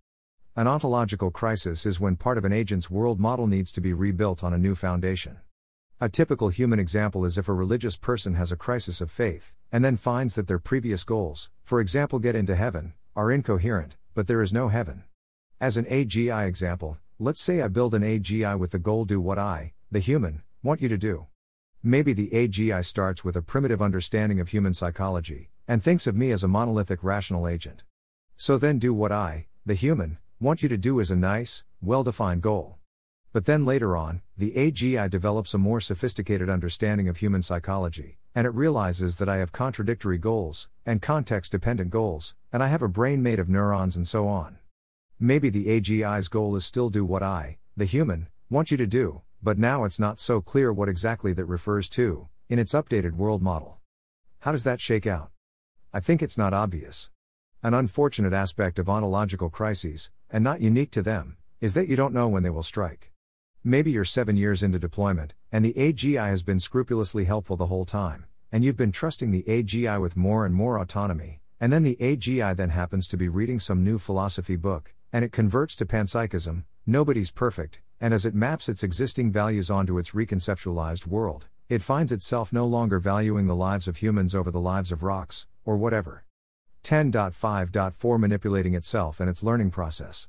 An 0.56 0.66
ontological 0.66 1.30
crisis 1.30 1.86
is 1.86 2.00
when 2.00 2.16
part 2.16 2.38
of 2.38 2.44
an 2.44 2.52
agent's 2.52 2.90
world 2.90 3.20
model 3.20 3.46
needs 3.46 3.70
to 3.70 3.80
be 3.80 3.92
rebuilt 3.92 4.42
on 4.42 4.52
a 4.52 4.58
new 4.58 4.74
foundation. 4.74 5.36
A 6.00 6.08
typical 6.08 6.48
human 6.48 6.80
example 6.80 7.24
is 7.24 7.38
if 7.38 7.48
a 7.48 7.52
religious 7.52 7.96
person 7.96 8.34
has 8.34 8.50
a 8.50 8.56
crisis 8.56 9.00
of 9.00 9.12
faith, 9.12 9.52
and 9.70 9.84
then 9.84 9.96
finds 9.96 10.34
that 10.34 10.48
their 10.48 10.58
previous 10.58 11.04
goals, 11.04 11.50
for 11.62 11.80
example, 11.80 12.18
get 12.18 12.34
into 12.34 12.56
heaven, 12.56 12.94
are 13.14 13.30
incoherent, 13.30 13.94
but 14.12 14.26
there 14.26 14.42
is 14.42 14.52
no 14.52 14.66
heaven. 14.66 15.04
As 15.60 15.76
an 15.76 15.84
AGI 15.84 16.48
example, 16.48 16.98
let's 17.20 17.40
say 17.40 17.62
I 17.62 17.68
build 17.68 17.94
an 17.94 18.02
AGI 18.02 18.58
with 18.58 18.72
the 18.72 18.80
goal 18.80 19.04
do 19.04 19.20
what 19.20 19.38
I, 19.38 19.74
the 19.92 20.00
human, 20.00 20.42
want 20.64 20.80
you 20.80 20.88
to 20.88 20.96
do. 20.96 21.26
Maybe 21.82 22.14
the 22.14 22.30
AGI 22.30 22.82
starts 22.82 23.22
with 23.22 23.36
a 23.36 23.42
primitive 23.42 23.82
understanding 23.82 24.40
of 24.40 24.48
human 24.48 24.72
psychology, 24.72 25.50
and 25.68 25.82
thinks 25.82 26.06
of 26.06 26.16
me 26.16 26.30
as 26.30 26.42
a 26.42 26.48
monolithic 26.48 27.04
rational 27.04 27.46
agent. 27.46 27.84
So 28.34 28.56
then 28.56 28.78
do 28.78 28.94
what 28.94 29.12
I, 29.12 29.46
the 29.66 29.74
human, 29.74 30.16
want 30.40 30.62
you 30.62 30.70
to 30.70 30.78
do 30.78 31.00
is 31.00 31.10
a 31.10 31.16
nice, 31.16 31.64
well 31.82 32.02
defined 32.02 32.40
goal. 32.40 32.78
But 33.34 33.44
then 33.44 33.66
later 33.66 33.94
on, 33.94 34.22
the 34.38 34.52
AGI 34.52 35.10
develops 35.10 35.52
a 35.52 35.58
more 35.58 35.82
sophisticated 35.82 36.48
understanding 36.48 37.08
of 37.08 37.18
human 37.18 37.42
psychology, 37.42 38.16
and 38.34 38.46
it 38.46 38.54
realizes 38.54 39.18
that 39.18 39.28
I 39.28 39.36
have 39.36 39.52
contradictory 39.52 40.16
goals, 40.16 40.70
and 40.86 41.02
context 41.02 41.52
dependent 41.52 41.90
goals, 41.90 42.34
and 42.54 42.62
I 42.62 42.68
have 42.68 42.80
a 42.80 42.88
brain 42.88 43.22
made 43.22 43.38
of 43.38 43.50
neurons 43.50 43.96
and 43.96 44.08
so 44.08 44.28
on. 44.28 44.56
Maybe 45.20 45.50
the 45.50 45.66
AGI's 45.66 46.28
goal 46.28 46.56
is 46.56 46.64
still 46.64 46.88
do 46.88 47.04
what 47.04 47.22
I, 47.22 47.58
the 47.76 47.84
human, 47.84 48.28
want 48.48 48.70
you 48.70 48.78
to 48.78 48.86
do, 48.86 49.20
but 49.44 49.58
now 49.58 49.84
it's 49.84 50.00
not 50.00 50.18
so 50.18 50.40
clear 50.40 50.72
what 50.72 50.88
exactly 50.88 51.34
that 51.34 51.44
refers 51.44 51.90
to, 51.90 52.28
in 52.48 52.58
its 52.58 52.72
updated 52.72 53.12
world 53.12 53.42
model. 53.42 53.78
How 54.40 54.52
does 54.52 54.64
that 54.64 54.80
shake 54.80 55.06
out? 55.06 55.32
I 55.92 56.00
think 56.00 56.22
it's 56.22 56.38
not 56.38 56.54
obvious. 56.54 57.10
An 57.62 57.74
unfortunate 57.74 58.32
aspect 58.32 58.78
of 58.78 58.88
ontological 58.88 59.50
crises, 59.50 60.10
and 60.30 60.42
not 60.42 60.62
unique 60.62 60.90
to 60.92 61.02
them, 61.02 61.36
is 61.60 61.74
that 61.74 61.88
you 61.88 61.94
don't 61.94 62.14
know 62.14 62.26
when 62.26 62.42
they 62.42 62.48
will 62.48 62.62
strike. 62.62 63.12
Maybe 63.62 63.90
you're 63.90 64.06
seven 64.06 64.38
years 64.38 64.62
into 64.62 64.78
deployment, 64.78 65.34
and 65.52 65.62
the 65.62 65.74
AGI 65.74 66.26
has 66.30 66.42
been 66.42 66.58
scrupulously 66.58 67.26
helpful 67.26 67.58
the 67.58 67.66
whole 67.66 67.84
time, 67.84 68.24
and 68.50 68.64
you've 68.64 68.78
been 68.78 68.92
trusting 68.92 69.30
the 69.30 69.42
AGI 69.42 70.00
with 70.00 70.16
more 70.16 70.46
and 70.46 70.54
more 70.54 70.78
autonomy, 70.78 71.42
and 71.60 71.70
then 71.70 71.82
the 71.82 71.98
AGI 72.00 72.56
then 72.56 72.70
happens 72.70 73.06
to 73.08 73.18
be 73.18 73.28
reading 73.28 73.58
some 73.58 73.84
new 73.84 73.98
philosophy 73.98 74.56
book, 74.56 74.94
and 75.12 75.22
it 75.22 75.32
converts 75.32 75.76
to 75.76 75.84
panpsychism, 75.84 76.64
nobody's 76.86 77.30
perfect, 77.30 77.82
and 78.00 78.12
as 78.12 78.26
it 78.26 78.34
maps 78.34 78.68
its 78.68 78.82
existing 78.82 79.32
values 79.32 79.70
onto 79.70 79.98
its 79.98 80.10
reconceptualized 80.10 81.06
world, 81.06 81.46
it 81.68 81.82
finds 81.82 82.12
itself 82.12 82.52
no 82.52 82.66
longer 82.66 82.98
valuing 82.98 83.46
the 83.46 83.54
lives 83.54 83.88
of 83.88 83.96
humans 83.96 84.34
over 84.34 84.50
the 84.50 84.60
lives 84.60 84.92
of 84.92 85.02
rocks, 85.02 85.46
or 85.64 85.76
whatever. 85.76 86.24
10.5.4 86.82 88.20
Manipulating 88.20 88.74
itself 88.74 89.20
and 89.20 89.30
its 89.30 89.42
learning 89.42 89.70
process. 89.70 90.28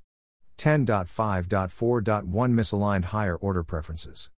10.5.4.1 0.57 2.23
Misaligned 2.31 3.05
higher 3.05 3.35
order 3.35 3.63
preferences. 3.63 4.29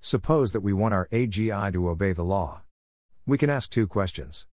Suppose 0.00 0.52
that 0.52 0.62
we 0.62 0.72
want 0.72 0.94
our 0.94 1.06
AGI 1.12 1.72
to 1.72 1.88
obey 1.88 2.12
the 2.12 2.24
law. 2.24 2.62
We 3.26 3.38
can 3.38 3.50
ask 3.50 3.70
two 3.70 3.86
questions. 3.86 4.46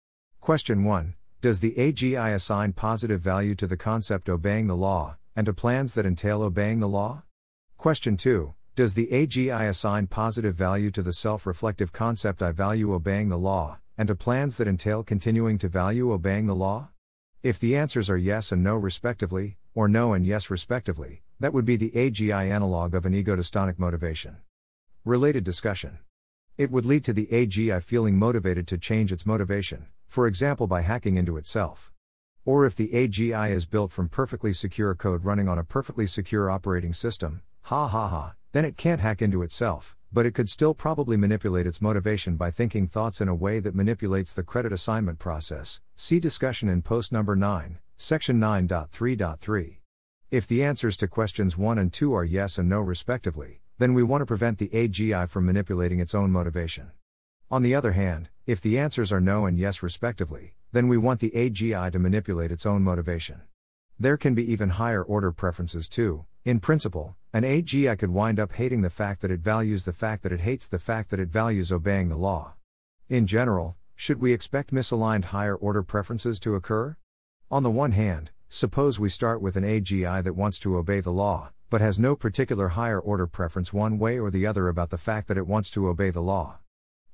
Question 0.41 0.83
1 0.83 1.15
Does 1.39 1.61
the 1.61 1.75
AGI 1.75 2.35
assign 2.35 2.73
positive 2.73 3.21
value 3.21 3.55
to 3.55 3.67
the 3.67 3.77
concept 3.77 4.27
obeying 4.27 4.67
the 4.67 4.75
law, 4.75 5.15
and 5.35 5.45
to 5.45 5.53
plans 5.53 5.93
that 5.93 6.05
entail 6.05 6.41
obeying 6.41 6.81
the 6.81 6.89
law? 6.89 7.23
Question 7.77 8.17
2 8.17 8.55
Does 8.75 8.95
the 8.95 9.07
AGI 9.11 9.69
assign 9.69 10.07
positive 10.07 10.55
value 10.55 10.89
to 10.89 11.03
the 11.03 11.13
self 11.13 11.45
reflective 11.45 11.91
concept 11.91 12.41
I 12.41 12.51
value 12.51 12.93
obeying 12.93 13.29
the 13.29 13.37
law, 13.37 13.77
and 13.95 14.07
to 14.07 14.15
plans 14.15 14.57
that 14.57 14.67
entail 14.67 15.03
continuing 15.03 15.59
to 15.59 15.67
value 15.67 16.11
obeying 16.11 16.47
the 16.47 16.55
law? 16.55 16.89
If 17.43 17.59
the 17.59 17.77
answers 17.77 18.09
are 18.09 18.17
yes 18.17 18.51
and 18.51 18.63
no 18.63 18.75
respectively, 18.75 19.57
or 19.75 19.87
no 19.87 20.13
and 20.13 20.25
yes 20.25 20.49
respectively, 20.49 21.21
that 21.39 21.53
would 21.53 21.65
be 21.65 21.75
the 21.75 21.91
AGI 21.91 22.49
analog 22.49 22.95
of 22.95 23.05
an 23.05 23.13
egodystonic 23.13 23.77
motivation. 23.77 24.37
Related 25.03 25.43
discussion. 25.43 25.99
It 26.57 26.71
would 26.71 26.87
lead 26.87 27.03
to 27.03 27.13
the 27.13 27.27
AGI 27.27 27.83
feeling 27.83 28.17
motivated 28.17 28.67
to 28.69 28.79
change 28.79 29.11
its 29.11 29.27
motivation, 29.27 29.85
for 30.07 30.25
example 30.25 30.65
by 30.65 30.81
hacking 30.81 31.17
into 31.17 31.37
itself. 31.37 31.91
Or 32.45 32.65
if 32.65 32.75
the 32.75 32.89
AGI 32.89 33.51
is 33.51 33.67
built 33.67 33.91
from 33.91 34.09
perfectly 34.09 34.53
secure 34.53 34.95
code 34.95 35.23
running 35.23 35.47
on 35.47 35.59
a 35.59 35.63
perfectly 35.63 36.07
secure 36.07 36.49
operating 36.49 36.93
system, 36.93 37.41
ha 37.65 37.87
ha 37.87 38.07
ha, 38.07 38.35
then 38.51 38.63
it 38.63 38.77
can't 38.77 39.01
hack 39.01 39.23
into 39.23 39.41
itself, 39.41 39.95
but 40.13 40.23
it 40.23 40.35
could 40.35 40.47
still 40.47 40.75
probably 40.75 41.17
manipulate 41.17 41.65
its 41.65 41.81
motivation 41.81 42.35
by 42.35 42.51
thinking 42.51 42.87
thoughts 42.87 43.21
in 43.21 43.27
a 43.27 43.33
way 43.33 43.59
that 43.59 43.73
manipulates 43.73 44.35
the 44.35 44.43
credit 44.43 44.71
assignment 44.71 45.17
process. 45.17 45.81
See 45.95 46.19
discussion 46.19 46.69
in 46.69 46.83
post 46.83 47.11
number 47.11 47.35
9, 47.35 47.79
section 47.95 48.39
9.3.3. 48.39 49.77
If 50.29 50.45
the 50.45 50.63
answers 50.63 50.95
to 50.97 51.07
questions 51.07 51.57
1 51.57 51.79
and 51.79 51.91
2 51.91 52.13
are 52.13 52.23
yes 52.23 52.59
and 52.59 52.69
no 52.69 52.81
respectively, 52.81 53.61
then 53.79 53.95
we 53.95 54.03
want 54.03 54.21
to 54.21 54.27
prevent 54.27 54.59
the 54.59 54.69
AGI 54.69 55.27
from 55.27 55.47
manipulating 55.47 55.99
its 55.99 56.13
own 56.13 56.29
motivation. 56.29 56.91
On 57.49 57.63
the 57.63 57.73
other 57.73 57.93
hand, 57.93 58.29
if 58.45 58.61
the 58.61 58.77
answers 58.77 59.11
are 59.11 59.19
no 59.19 59.47
and 59.47 59.57
yes 59.57 59.81
respectively, 59.81 60.53
then 60.71 60.87
we 60.87 60.99
want 60.99 61.19
the 61.19 61.31
AGI 61.31 61.91
to 61.91 61.97
manipulate 61.97 62.51
its 62.51 62.67
own 62.67 62.83
motivation. 62.83 63.41
There 63.97 64.17
can 64.17 64.35
be 64.35 64.51
even 64.51 64.71
higher 64.71 65.01
order 65.01 65.31
preferences 65.31 65.87
too, 65.87 66.25
in 66.43 66.59
principle, 66.59 67.15
an 67.31 67.43
AGI 67.43 67.97
could 67.97 68.11
wind 68.11 68.39
up 68.39 68.53
hating 68.53 68.81
the 68.81 68.89
fact 68.89 69.21
that 69.21 69.31
it 69.31 69.39
values 69.39 69.85
the 69.85 69.93
fact 69.93 70.21
that 70.23 70.33
it 70.33 70.41
hates 70.41 70.67
the 70.67 70.79
fact 70.79 71.09
that 71.11 71.19
it 71.19 71.29
values 71.29 71.71
obeying 71.71 72.09
the 72.09 72.17
law. 72.17 72.55
In 73.07 73.25
general, 73.25 73.77
should 73.95 74.19
we 74.19 74.33
expect 74.33 74.73
misaligned 74.73 75.25
higher 75.25 75.55
order 75.55 75.81
preferences 75.81 76.41
to 76.41 76.55
occur? 76.55 76.97
On 77.49 77.63
the 77.63 77.71
one 77.71 77.93
hand, 77.93 78.31
suppose 78.49 78.99
we 78.99 79.07
start 79.07 79.41
with 79.41 79.55
an 79.55 79.63
AGI 79.63 80.21
that 80.23 80.35
wants 80.35 80.59
to 80.59 80.75
obey 80.75 80.99
the 80.99 81.11
law, 81.11 81.51
but 81.69 81.79
has 81.79 81.97
no 81.97 82.17
particular 82.17 82.69
higher 82.69 82.99
order 82.99 83.27
preference 83.27 83.71
one 83.71 83.97
way 83.97 84.19
or 84.19 84.29
the 84.29 84.45
other 84.45 84.67
about 84.67 84.89
the 84.89 84.97
fact 84.97 85.29
that 85.29 85.37
it 85.37 85.47
wants 85.47 85.69
to 85.71 85.87
obey 85.87 86.09
the 86.09 86.21
law. 86.21 86.59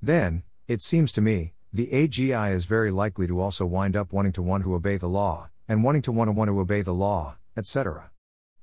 Then, 0.01 0.41
it 0.67 0.81
seems 0.81 1.11
to 1.11 1.21
me, 1.21 1.53
the 1.71 1.87
AGI 1.87 2.51
is 2.53 2.65
very 2.65 2.89
likely 2.89 3.27
to 3.27 3.39
also 3.39 3.67
wind 3.67 3.95
up 3.95 4.11
wanting 4.11 4.33
to 4.33 4.41
want 4.41 4.63
to 4.63 4.73
obey 4.73 4.97
the 4.97 5.07
law, 5.07 5.50
and 5.71 5.85
wanting 5.85 6.01
to 6.01 6.11
want 6.11 6.27
to 6.27 6.33
want 6.33 6.49
to 6.49 6.59
obey 6.59 6.81
the 6.81 6.93
law, 6.93 7.37
etc. 7.55 8.11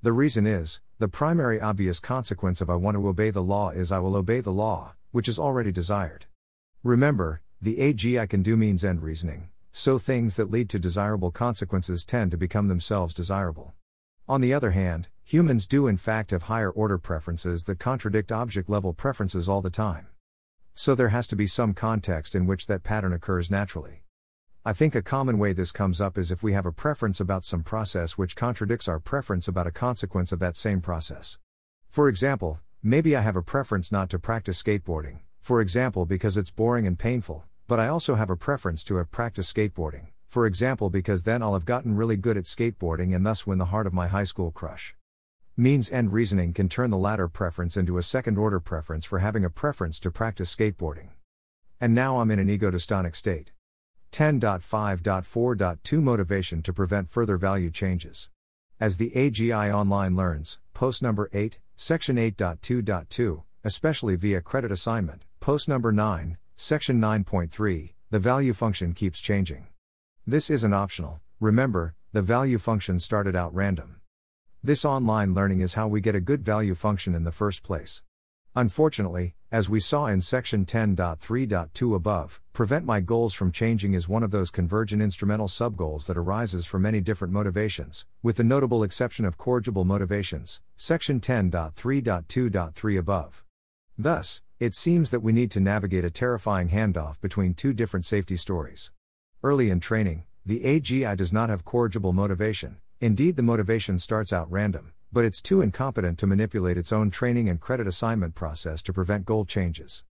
The 0.03 0.13
reason 0.13 0.47
is, 0.47 0.83
the 0.99 1.09
primary 1.09 1.59
obvious 1.59 2.01
consequence 2.01 2.61
of 2.61 2.69
I 2.69 2.75
want 2.75 2.99
to 2.99 3.09
obey 3.09 3.31
the 3.31 3.43
law 3.43 3.71
is 3.71 3.91
I 3.91 3.99
will 3.99 4.15
obey 4.15 4.41
the 4.41 4.53
law, 4.53 4.95
which 5.11 5.27
is 5.27 5.39
already 5.39 5.73
desired. 5.73 6.27
Remember, 6.83 7.41
the 7.63 7.79
AGI 7.79 8.29
can 8.29 8.43
do 8.43 8.59
means 8.59 8.85
end 8.85 9.03
reasoning, 9.03 9.49
so 9.73 9.97
things 9.97 10.37
that 10.37 10.51
lead 10.51 10.69
to 10.69 10.79
desirable 10.79 11.31
consequences 11.31 12.05
tend 12.05 12.31
to 12.33 12.37
become 12.37 12.69
themselves 12.69 13.15
desirable. 13.15 13.73
On 14.29 14.43
the 14.43 14.53
other 14.53 14.73
hand, 14.73 15.09
humans 15.25 15.67
do 15.67 15.87
in 15.87 15.97
fact 15.97 16.33
have 16.33 16.43
higher 16.43 16.71
order 16.71 16.99
preferences 16.99 17.65
that 17.65 17.79
contradict 17.79 18.31
object 18.31 18.69
level 18.69 18.93
preferences 18.93 19.49
all 19.49 19.63
the 19.63 19.71
time. 19.71 20.09
So 20.75 20.95
there 20.95 21.09
has 21.09 21.27
to 21.29 21.37
be 21.37 21.47
some 21.47 21.73
context 21.73 22.35
in 22.35 22.47
which 22.47 22.67
that 22.67 22.85
pattern 22.85 23.15
occurs 23.15 23.51
naturally. 23.51 24.03
I 24.69 24.75
think 24.75 24.95
a 24.95 25.01
common 25.01 25.39
way 25.39 25.55
this 25.55 25.73
comes 25.73 25.99
up 25.99 26.19
is 26.19 26.31
if 26.31 26.43
we 26.43 26.53
have 26.53 26.67
a 26.67 26.73
preference 26.73 27.21
about 27.21 27.43
some 27.43 27.63
process 27.63 28.19
which 28.19 28.37
contradicts 28.37 28.87
our 28.87 29.01
preference 29.01 29.49
about 29.49 29.67
a 29.67 29.71
consequence 29.71 30.31
of 30.31 30.41
that 30.41 30.59
same 30.59 30.83
process. 30.83 31.39
For 31.89 32.07
example, 32.07 32.61
maybe 32.83 33.17
I 33.17 33.23
have 33.23 33.35
a 33.35 33.41
preference 33.41 33.91
not 33.91 34.11
to 34.11 34.19
practice 34.19 34.63
skateboarding, 34.63 35.21
for 35.41 35.63
example 35.63 36.05
because 36.05 36.37
it's 36.37 36.51
boring 36.51 36.87
and 36.87 36.99
painful, 36.99 37.45
but 37.67 37.81
I 37.81 37.89
also 37.89 38.17
have 38.17 38.29
a 38.29 38.37
preference 38.37 38.85
to 38.85 38.97
have 38.97 39.11
practiced 39.11 39.57
skateboarding, 39.57 40.09
for 40.27 40.45
example 40.45 40.91
because 40.91 41.23
then 41.23 41.43
I'll 41.43 41.55
have 41.55 41.65
gotten 41.65 41.97
really 41.97 42.19
good 42.19 42.37
at 42.37 42.45
skateboarding 42.45 43.17
and 43.17 43.25
thus 43.25 43.47
win 43.47 43.57
the 43.57 43.73
heart 43.73 43.87
of 43.87 43.95
my 43.95 44.09
high 44.09 44.25
school 44.25 44.51
crush. 44.51 44.95
Means 45.57 45.91
end 45.91 46.13
reasoning 46.13 46.53
can 46.53 46.69
turn 46.69 46.91
the 46.91 46.99
latter 46.99 47.27
preference 47.27 47.79
into 47.79 47.97
a 47.97 48.03
second 48.03 48.37
order 48.37 48.61
preference 48.61 49.07
for 49.07 49.21
having 49.21 49.47
a 49.47 49.49
preference 49.49 49.99
to 50.01 50.11
practice 50.11 50.55
skateboarding. 50.55 51.09
And 51.81 51.95
now 51.95 52.21
I'm 52.21 52.31
in 52.31 52.39
an 52.39 52.49
egodystonic 52.49 53.17
state. 53.17 53.53
10.5.4.2 54.13 56.03
Motivation 56.03 56.63
to 56.63 56.73
prevent 56.73 57.11
further 57.11 57.37
value 57.37 57.71
changes. 57.71 58.31
As 58.81 58.97
the 58.97 59.11
AGI 59.11 59.75
Online 59.75 60.17
learns, 60.17 60.59
post 60.75 61.03
number 61.03 61.29
8, 61.33 61.59
section 61.77 62.17
8.2.2, 62.17 63.43
especially 63.65 64.17
via 64.17 64.41
credit 64.41 64.73
assignment, 64.73 65.25
post 65.41 65.69
number 65.69 65.93
9, 65.93 66.39
section 66.57 67.01
9.3, 67.01 67.95
the 68.11 68.19
value 68.19 68.53
function 68.53 68.95
keeps 68.95 69.21
changing. 69.21 69.67
This 70.27 70.51
isn't 70.51 70.75
optional, 70.75 71.21
remember, 71.41 71.95
the 72.13 72.23
value 72.23 72.59
function 72.59 72.99
started 72.99 73.37
out 73.37 73.55
random. 73.55 74.01
This 74.63 74.85
online 74.85 75.35
learning 75.35 75.61
is 75.61 75.75
how 75.75 75.87
we 75.89 76.01
get 76.01 76.15
a 76.15 76.21
good 76.21 76.45
value 76.45 76.75
function 76.75 77.15
in 77.15 77.25
the 77.25 77.33
first 77.33 77.63
place. 77.63 78.03
Unfortunately, 78.57 79.35
as 79.51 79.71
we 79.71 79.81
saw 79.81 80.07
in 80.07 80.21
section 80.21 80.67
10.3.2 80.67 81.95
above, 81.95 82.39
prevent 82.53 82.85
my 82.85 83.01
goals 83.01 83.33
from 83.33 83.51
changing 83.51 83.95
is 83.95 84.07
one 84.07 84.23
of 84.23 84.31
those 84.31 84.51
convergent 84.51 85.01
instrumental 85.01 85.49
subgoals 85.49 86.05
that 86.05 86.19
arises 86.19 86.67
from 86.67 86.83
many 86.83 87.01
different 87.01 87.33
motivations, 87.33 88.05
with 88.23 88.37
the 88.37 88.45
notable 88.45 88.83
exception 88.83 89.25
of 89.25 89.39
corrigible 89.39 89.87
motivations, 89.87 90.61
section 90.77 91.19
10.3.2.3 91.19 92.99
above. 92.99 93.43
Thus, 93.97 94.43
it 94.61 94.75
seems 94.75 95.11
that 95.11 95.21
we 95.21 95.33
need 95.33 95.51
to 95.53 95.61
navigate 95.61 96.05
a 96.05 96.11
terrifying 96.11 96.69
handoff 96.69 97.19
between 97.23 97.55
two 97.55 97.73
different 97.73 98.05
safety 98.05 98.37
stories. 98.37 98.91
Early 99.43 99.71
in 99.71 99.81
training, 99.81 100.25
the 100.45 100.61
AGI 100.61 101.17
does 101.17 101.33
not 101.33 101.49
have 101.49 101.65
corrigible 101.65 102.13
motivation, 102.13 102.77
indeed, 103.01 103.37
the 103.37 103.43
motivation 103.43 103.99
starts 103.99 104.31
out 104.31 104.51
random 104.51 104.93
but 105.13 105.25
it's 105.25 105.41
too 105.41 105.61
incompetent 105.61 106.19
to 106.19 106.27
manipulate 106.27 106.77
its 106.77 106.93
own 106.93 107.11
training 107.11 107.49
and 107.49 107.61
credit 107.61 107.87
assignment 107.87 108.35
process 108.35 108.83
to 108.83 108.93
prevent 108.93 109.25
goal 109.25 109.45
changes. 109.45 110.05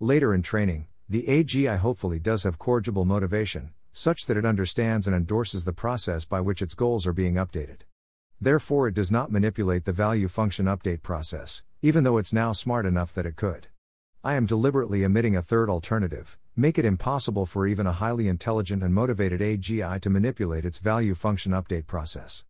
Later 0.00 0.34
in 0.34 0.42
training, 0.42 0.86
the 1.08 1.24
AGI 1.24 1.78
hopefully 1.78 2.18
does 2.18 2.44
have 2.44 2.58
corrigible 2.58 3.04
motivation, 3.04 3.72
such 3.92 4.26
that 4.26 4.36
it 4.36 4.44
understands 4.44 5.06
and 5.06 5.14
endorses 5.14 5.64
the 5.64 5.72
process 5.72 6.24
by 6.24 6.40
which 6.40 6.60
its 6.60 6.74
goals 6.74 7.06
are 7.06 7.12
being 7.12 7.34
updated. 7.34 7.82
Therefore, 8.40 8.88
it 8.88 8.94
does 8.94 9.10
not 9.10 9.32
manipulate 9.32 9.84
the 9.84 9.92
value 9.92 10.28
function 10.28 10.66
update 10.66 11.02
process, 11.02 11.62
even 11.82 12.04
though 12.04 12.18
it's 12.18 12.32
now 12.32 12.52
smart 12.52 12.86
enough 12.86 13.14
that 13.14 13.26
it 13.26 13.36
could. 13.36 13.68
I 14.22 14.34
am 14.34 14.46
deliberately 14.46 15.04
omitting 15.04 15.36
a 15.36 15.42
third 15.42 15.70
alternative, 15.70 16.36
make 16.56 16.78
it 16.78 16.84
impossible 16.84 17.46
for 17.46 17.66
even 17.66 17.86
a 17.86 17.92
highly 17.92 18.28
intelligent 18.28 18.82
and 18.82 18.94
motivated 18.94 19.40
AGI 19.40 20.00
to 20.00 20.10
manipulate 20.10 20.64
its 20.64 20.78
value 20.78 21.14
function 21.14 21.52
update 21.52 21.86
process. 21.86 22.44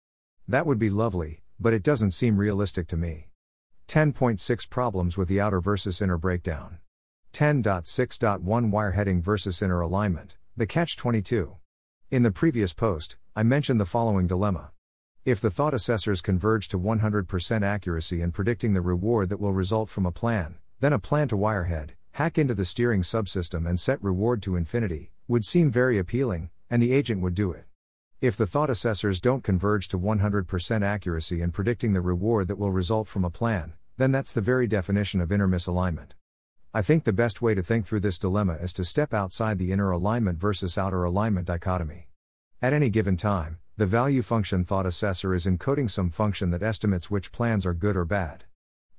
That 0.48 0.66
would 0.66 0.78
be 0.78 0.90
lovely, 0.90 1.43
but 1.58 1.72
it 1.72 1.82
doesn't 1.82 2.10
seem 2.10 2.36
realistic 2.36 2.86
to 2.88 2.96
me. 2.96 3.28
10.6 3.88 4.68
Problems 4.70 5.16
with 5.16 5.28
the 5.28 5.40
outer 5.40 5.60
versus 5.60 6.00
inner 6.00 6.18
breakdown. 6.18 6.78
10.6.1 7.32 8.42
Wireheading 8.44 9.20
versus 9.20 9.60
inner 9.60 9.80
alignment, 9.80 10.36
the 10.56 10.66
catch 10.66 10.96
22. 10.96 11.56
In 12.10 12.22
the 12.22 12.30
previous 12.30 12.72
post, 12.72 13.16
I 13.34 13.42
mentioned 13.42 13.80
the 13.80 13.84
following 13.84 14.26
dilemma. 14.26 14.70
If 15.24 15.40
the 15.40 15.50
thought 15.50 15.74
assessors 15.74 16.20
converge 16.20 16.68
to 16.68 16.78
100% 16.78 17.62
accuracy 17.62 18.20
in 18.20 18.30
predicting 18.30 18.72
the 18.72 18.80
reward 18.80 19.30
that 19.30 19.40
will 19.40 19.52
result 19.52 19.88
from 19.88 20.06
a 20.06 20.12
plan, 20.12 20.56
then 20.80 20.92
a 20.92 20.98
plan 20.98 21.28
to 21.28 21.36
wirehead, 21.36 21.90
hack 22.12 22.38
into 22.38 22.54
the 22.54 22.64
steering 22.64 23.02
subsystem 23.02 23.68
and 23.68 23.80
set 23.80 24.02
reward 24.02 24.42
to 24.42 24.54
infinity, 24.54 25.12
would 25.26 25.44
seem 25.44 25.70
very 25.70 25.98
appealing, 25.98 26.50
and 26.70 26.82
the 26.82 26.92
agent 26.92 27.20
would 27.20 27.34
do 27.34 27.50
it. 27.52 27.64
If 28.24 28.38
the 28.38 28.46
thought 28.46 28.70
assessors 28.70 29.20
don't 29.20 29.44
converge 29.44 29.86
to 29.88 29.98
100% 29.98 30.82
accuracy 30.82 31.42
in 31.42 31.52
predicting 31.52 31.92
the 31.92 32.00
reward 32.00 32.48
that 32.48 32.56
will 32.56 32.72
result 32.72 33.06
from 33.06 33.22
a 33.22 33.28
plan, 33.28 33.74
then 33.98 34.12
that's 34.12 34.32
the 34.32 34.40
very 34.40 34.66
definition 34.66 35.20
of 35.20 35.30
inner 35.30 35.46
misalignment. 35.46 36.12
I 36.72 36.80
think 36.80 37.04
the 37.04 37.12
best 37.12 37.42
way 37.42 37.54
to 37.54 37.62
think 37.62 37.84
through 37.84 38.00
this 38.00 38.16
dilemma 38.16 38.54
is 38.54 38.72
to 38.72 38.84
step 38.86 39.12
outside 39.12 39.58
the 39.58 39.72
inner 39.72 39.90
alignment 39.90 40.38
versus 40.38 40.78
outer 40.78 41.04
alignment 41.04 41.46
dichotomy. 41.46 42.08
At 42.62 42.72
any 42.72 42.88
given 42.88 43.18
time, 43.18 43.58
the 43.76 43.84
value 43.84 44.22
function 44.22 44.64
thought 44.64 44.86
assessor 44.86 45.34
is 45.34 45.44
encoding 45.44 45.90
some 45.90 46.08
function 46.08 46.50
that 46.52 46.62
estimates 46.62 47.10
which 47.10 47.30
plans 47.30 47.66
are 47.66 47.74
good 47.74 47.94
or 47.94 48.06
bad. 48.06 48.44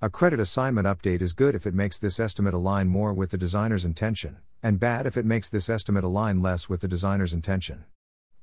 A 0.03 0.09
credit 0.11 0.39
assignment 0.39 0.85
update 0.85 1.23
is 1.23 1.33
good 1.33 1.55
if 1.55 1.65
it 1.65 1.73
makes 1.73 1.97
this 1.97 2.19
estimate 2.19 2.53
align 2.53 2.89
more 2.89 3.11
with 3.11 3.31
the 3.31 3.39
designer's 3.39 3.85
intention, 3.85 4.37
and 4.61 4.79
bad 4.79 5.07
if 5.07 5.17
it 5.17 5.25
makes 5.25 5.49
this 5.49 5.67
estimate 5.67 6.03
align 6.03 6.43
less 6.43 6.69
with 6.69 6.81
the 6.81 6.87
designer's 6.87 7.33
intention. 7.33 7.85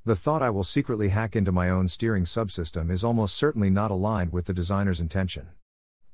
The 0.05 0.17
thought 0.17 0.43
I 0.43 0.51
will 0.51 0.65
secretly 0.65 1.11
hack 1.11 1.37
into 1.37 1.53
my 1.53 1.71
own 1.71 1.87
steering 1.87 2.25
subsystem 2.25 2.91
is 2.91 3.05
almost 3.05 3.37
certainly 3.37 3.71
not 3.71 3.93
aligned 3.93 4.33
with 4.33 4.47
the 4.47 4.53
designer's 4.53 5.01
intention. 5.01 5.51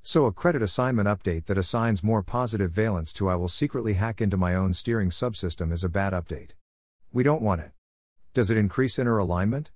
So, 0.03 0.27
a 0.27 0.33
credit 0.33 0.61
assignment 0.61 1.09
update 1.09 1.46
that 1.46 1.57
assigns 1.57 2.05
more 2.05 2.22
positive 2.22 2.70
valence 2.70 3.14
to 3.14 3.31
I 3.31 3.37
will 3.37 3.48
secretly 3.48 3.94
hack 3.94 4.20
into 4.20 4.37
my 4.37 4.55
own 4.55 4.74
steering 4.74 5.09
subsystem 5.09 5.72
is 5.72 5.85
a 5.85 5.88
bad 5.88 6.12
update. 6.12 6.51
We 7.14 7.22
don't 7.22 7.40
want 7.40 7.62
it. 7.62 7.70
Does 8.35 8.51
it 8.51 8.59
increase 8.59 8.98
inner 8.98 9.16
alignment? 9.16 9.70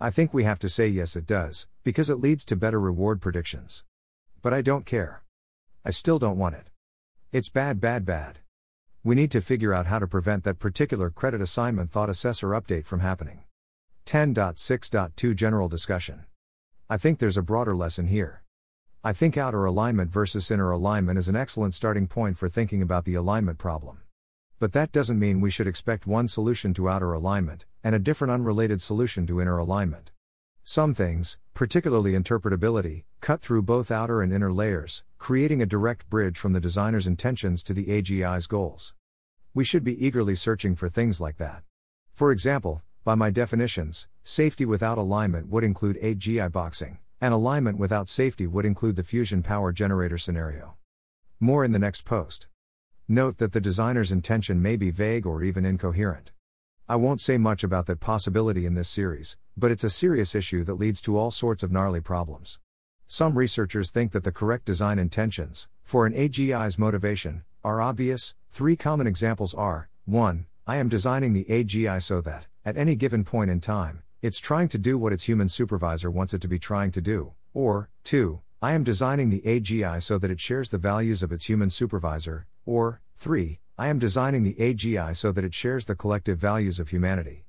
I 0.00 0.10
think 0.10 0.34
we 0.34 0.42
have 0.42 0.58
to 0.58 0.68
say 0.68 0.88
yes, 0.88 1.14
it 1.14 1.24
does, 1.24 1.68
because 1.84 2.10
it 2.10 2.20
leads 2.20 2.44
to 2.46 2.56
better 2.56 2.80
reward 2.80 3.20
predictions. 3.20 3.84
But 4.42 4.52
I 4.52 4.62
don't 4.62 4.86
care. 4.86 5.22
I 5.84 5.92
still 5.92 6.18
don't 6.18 6.36
want 6.36 6.56
it. 6.56 6.66
It's 7.30 7.48
bad, 7.48 7.80
bad, 7.80 8.04
bad. 8.04 8.40
We 9.04 9.14
need 9.14 9.30
to 9.30 9.40
figure 9.40 9.72
out 9.72 9.86
how 9.86 10.00
to 10.00 10.08
prevent 10.08 10.42
that 10.42 10.58
particular 10.58 11.10
credit 11.10 11.40
assignment 11.40 11.92
thought 11.92 12.10
assessor 12.10 12.48
update 12.48 12.86
from 12.86 12.98
happening. 12.98 13.44
10.6.2 14.04 15.34
General 15.34 15.68
Discussion. 15.68 16.24
I 16.90 16.98
think 16.98 17.18
there's 17.18 17.38
a 17.38 17.42
broader 17.42 17.74
lesson 17.74 18.08
here. 18.08 18.42
I 19.04 19.12
think 19.12 19.36
outer 19.36 19.64
alignment 19.64 20.10
versus 20.10 20.50
inner 20.50 20.70
alignment 20.70 21.18
is 21.18 21.28
an 21.28 21.36
excellent 21.36 21.74
starting 21.74 22.06
point 22.06 22.36
for 22.36 22.48
thinking 22.48 22.82
about 22.82 23.04
the 23.04 23.14
alignment 23.14 23.58
problem. 23.58 24.02
But 24.58 24.72
that 24.72 24.92
doesn't 24.92 25.18
mean 25.18 25.40
we 25.40 25.50
should 25.50 25.66
expect 25.66 26.06
one 26.06 26.28
solution 26.28 26.74
to 26.74 26.88
outer 26.88 27.12
alignment, 27.12 27.64
and 27.82 27.94
a 27.94 28.00
different 28.00 28.32
unrelated 28.32 28.82
solution 28.82 29.26
to 29.26 29.40
inner 29.40 29.56
alignment. 29.56 30.12
Some 30.62 30.94
things, 30.94 31.38
particularly 31.54 32.12
interpretability, 32.12 33.04
cut 33.20 33.40
through 33.40 33.62
both 33.62 33.90
outer 33.90 34.20
and 34.22 34.32
inner 34.32 34.52
layers, 34.52 35.04
creating 35.18 35.62
a 35.62 35.66
direct 35.66 36.08
bridge 36.10 36.38
from 36.38 36.52
the 36.52 36.60
designer's 36.60 37.06
intentions 37.06 37.62
to 37.64 37.72
the 37.72 37.86
AGI's 37.86 38.46
goals. 38.46 38.94
We 39.54 39.64
should 39.64 39.84
be 39.84 40.04
eagerly 40.04 40.34
searching 40.34 40.76
for 40.76 40.88
things 40.88 41.20
like 41.20 41.38
that. 41.38 41.62
For 42.12 42.30
example, 42.30 42.82
by 43.04 43.16
my 43.16 43.30
definitions, 43.30 44.06
safety 44.22 44.64
without 44.64 44.96
alignment 44.96 45.48
would 45.48 45.64
include 45.64 46.00
AGI 46.00 46.52
boxing, 46.52 46.98
and 47.20 47.34
alignment 47.34 47.76
without 47.76 48.08
safety 48.08 48.46
would 48.46 48.64
include 48.64 48.94
the 48.94 49.02
fusion 49.02 49.42
power 49.42 49.72
generator 49.72 50.18
scenario. 50.18 50.76
More 51.40 51.64
in 51.64 51.72
the 51.72 51.80
next 51.80 52.04
post. 52.04 52.46
Note 53.08 53.38
that 53.38 53.50
the 53.50 53.60
designer's 53.60 54.12
intention 54.12 54.62
may 54.62 54.76
be 54.76 54.92
vague 54.92 55.26
or 55.26 55.42
even 55.42 55.64
incoherent. 55.64 56.30
I 56.88 56.94
won't 56.94 57.20
say 57.20 57.38
much 57.38 57.64
about 57.64 57.86
that 57.86 57.98
possibility 57.98 58.66
in 58.66 58.74
this 58.74 58.88
series, 58.88 59.36
but 59.56 59.72
it's 59.72 59.82
a 59.82 59.90
serious 59.90 60.36
issue 60.36 60.62
that 60.62 60.74
leads 60.74 61.00
to 61.02 61.18
all 61.18 61.32
sorts 61.32 61.64
of 61.64 61.72
gnarly 61.72 62.00
problems. 62.00 62.60
Some 63.08 63.36
researchers 63.36 63.90
think 63.90 64.12
that 64.12 64.22
the 64.22 64.30
correct 64.30 64.64
design 64.64 65.00
intentions, 65.00 65.68
for 65.82 66.06
an 66.06 66.12
AGI's 66.12 66.78
motivation, 66.78 67.42
are 67.64 67.80
obvious. 67.80 68.36
Three 68.50 68.76
common 68.76 69.08
examples 69.08 69.54
are 69.54 69.88
1. 70.04 70.46
I 70.66 70.76
am 70.76 70.88
designing 70.88 71.32
the 71.32 71.44
AGI 71.46 72.00
so 72.00 72.20
that, 72.20 72.46
at 72.64 72.76
any 72.76 72.94
given 72.94 73.24
point 73.24 73.50
in 73.50 73.60
time, 73.60 74.02
it's 74.20 74.38
trying 74.38 74.68
to 74.68 74.78
do 74.78 74.96
what 74.96 75.12
its 75.12 75.24
human 75.24 75.48
supervisor 75.48 76.10
wants 76.10 76.32
it 76.32 76.40
to 76.42 76.48
be 76.48 76.58
trying 76.58 76.92
to 76.92 77.00
do. 77.00 77.32
Or, 77.54 77.90
2. 78.04 78.40
I 78.62 78.72
am 78.72 78.84
designing 78.84 79.30
the 79.30 79.40
AGI 79.40 80.00
so 80.02 80.16
that 80.18 80.30
it 80.30 80.38
shares 80.38 80.70
the 80.70 80.78
values 80.78 81.22
of 81.22 81.32
its 81.32 81.46
human 81.46 81.70
supervisor. 81.70 82.46
Or, 82.64 83.00
3. 83.16 83.58
I 83.76 83.88
am 83.88 83.98
designing 83.98 84.44
the 84.44 84.54
AGI 84.54 85.16
so 85.16 85.32
that 85.32 85.44
it 85.44 85.54
shares 85.54 85.86
the 85.86 85.96
collective 85.96 86.38
values 86.38 86.78
of 86.78 86.90
humanity. 86.90 87.46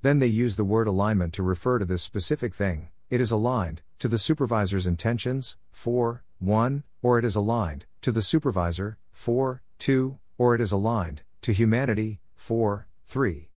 Then 0.00 0.18
they 0.18 0.26
use 0.26 0.56
the 0.56 0.64
word 0.64 0.86
alignment 0.86 1.34
to 1.34 1.42
refer 1.42 1.78
to 1.78 1.84
this 1.84 2.02
specific 2.02 2.54
thing. 2.54 2.88
It 3.10 3.20
is 3.20 3.30
aligned 3.30 3.82
to 3.98 4.08
the 4.08 4.18
supervisor's 4.18 4.86
intentions, 4.86 5.56
4, 5.72 6.24
1, 6.38 6.84
or 7.02 7.18
it 7.18 7.24
is 7.24 7.36
aligned 7.36 7.84
to 8.00 8.10
the 8.12 8.22
supervisor, 8.22 8.96
4, 9.12 9.62
2, 9.78 10.18
or 10.38 10.54
it 10.54 10.60
is 10.60 10.72
aligned 10.72 11.22
to 11.42 11.52
humanity, 11.52 12.20
4, 12.34 12.86
3. 13.06 13.48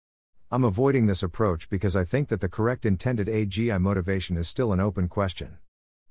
I'm 0.49 0.63
avoiding 0.63 1.07
this 1.07 1.25
approach 1.25 1.69
because 1.69 1.97
I 1.97 2.05
think 2.05 2.29
that 2.29 2.41
the 2.41 2.49
correct 2.49 2.87
intended 2.87 3.27
AGI 3.27 3.81
motivation 3.81 4.37
is 4.37 4.47
still 4.47 4.73
an 4.73 4.79
open 4.79 5.09
question. 5.09 5.59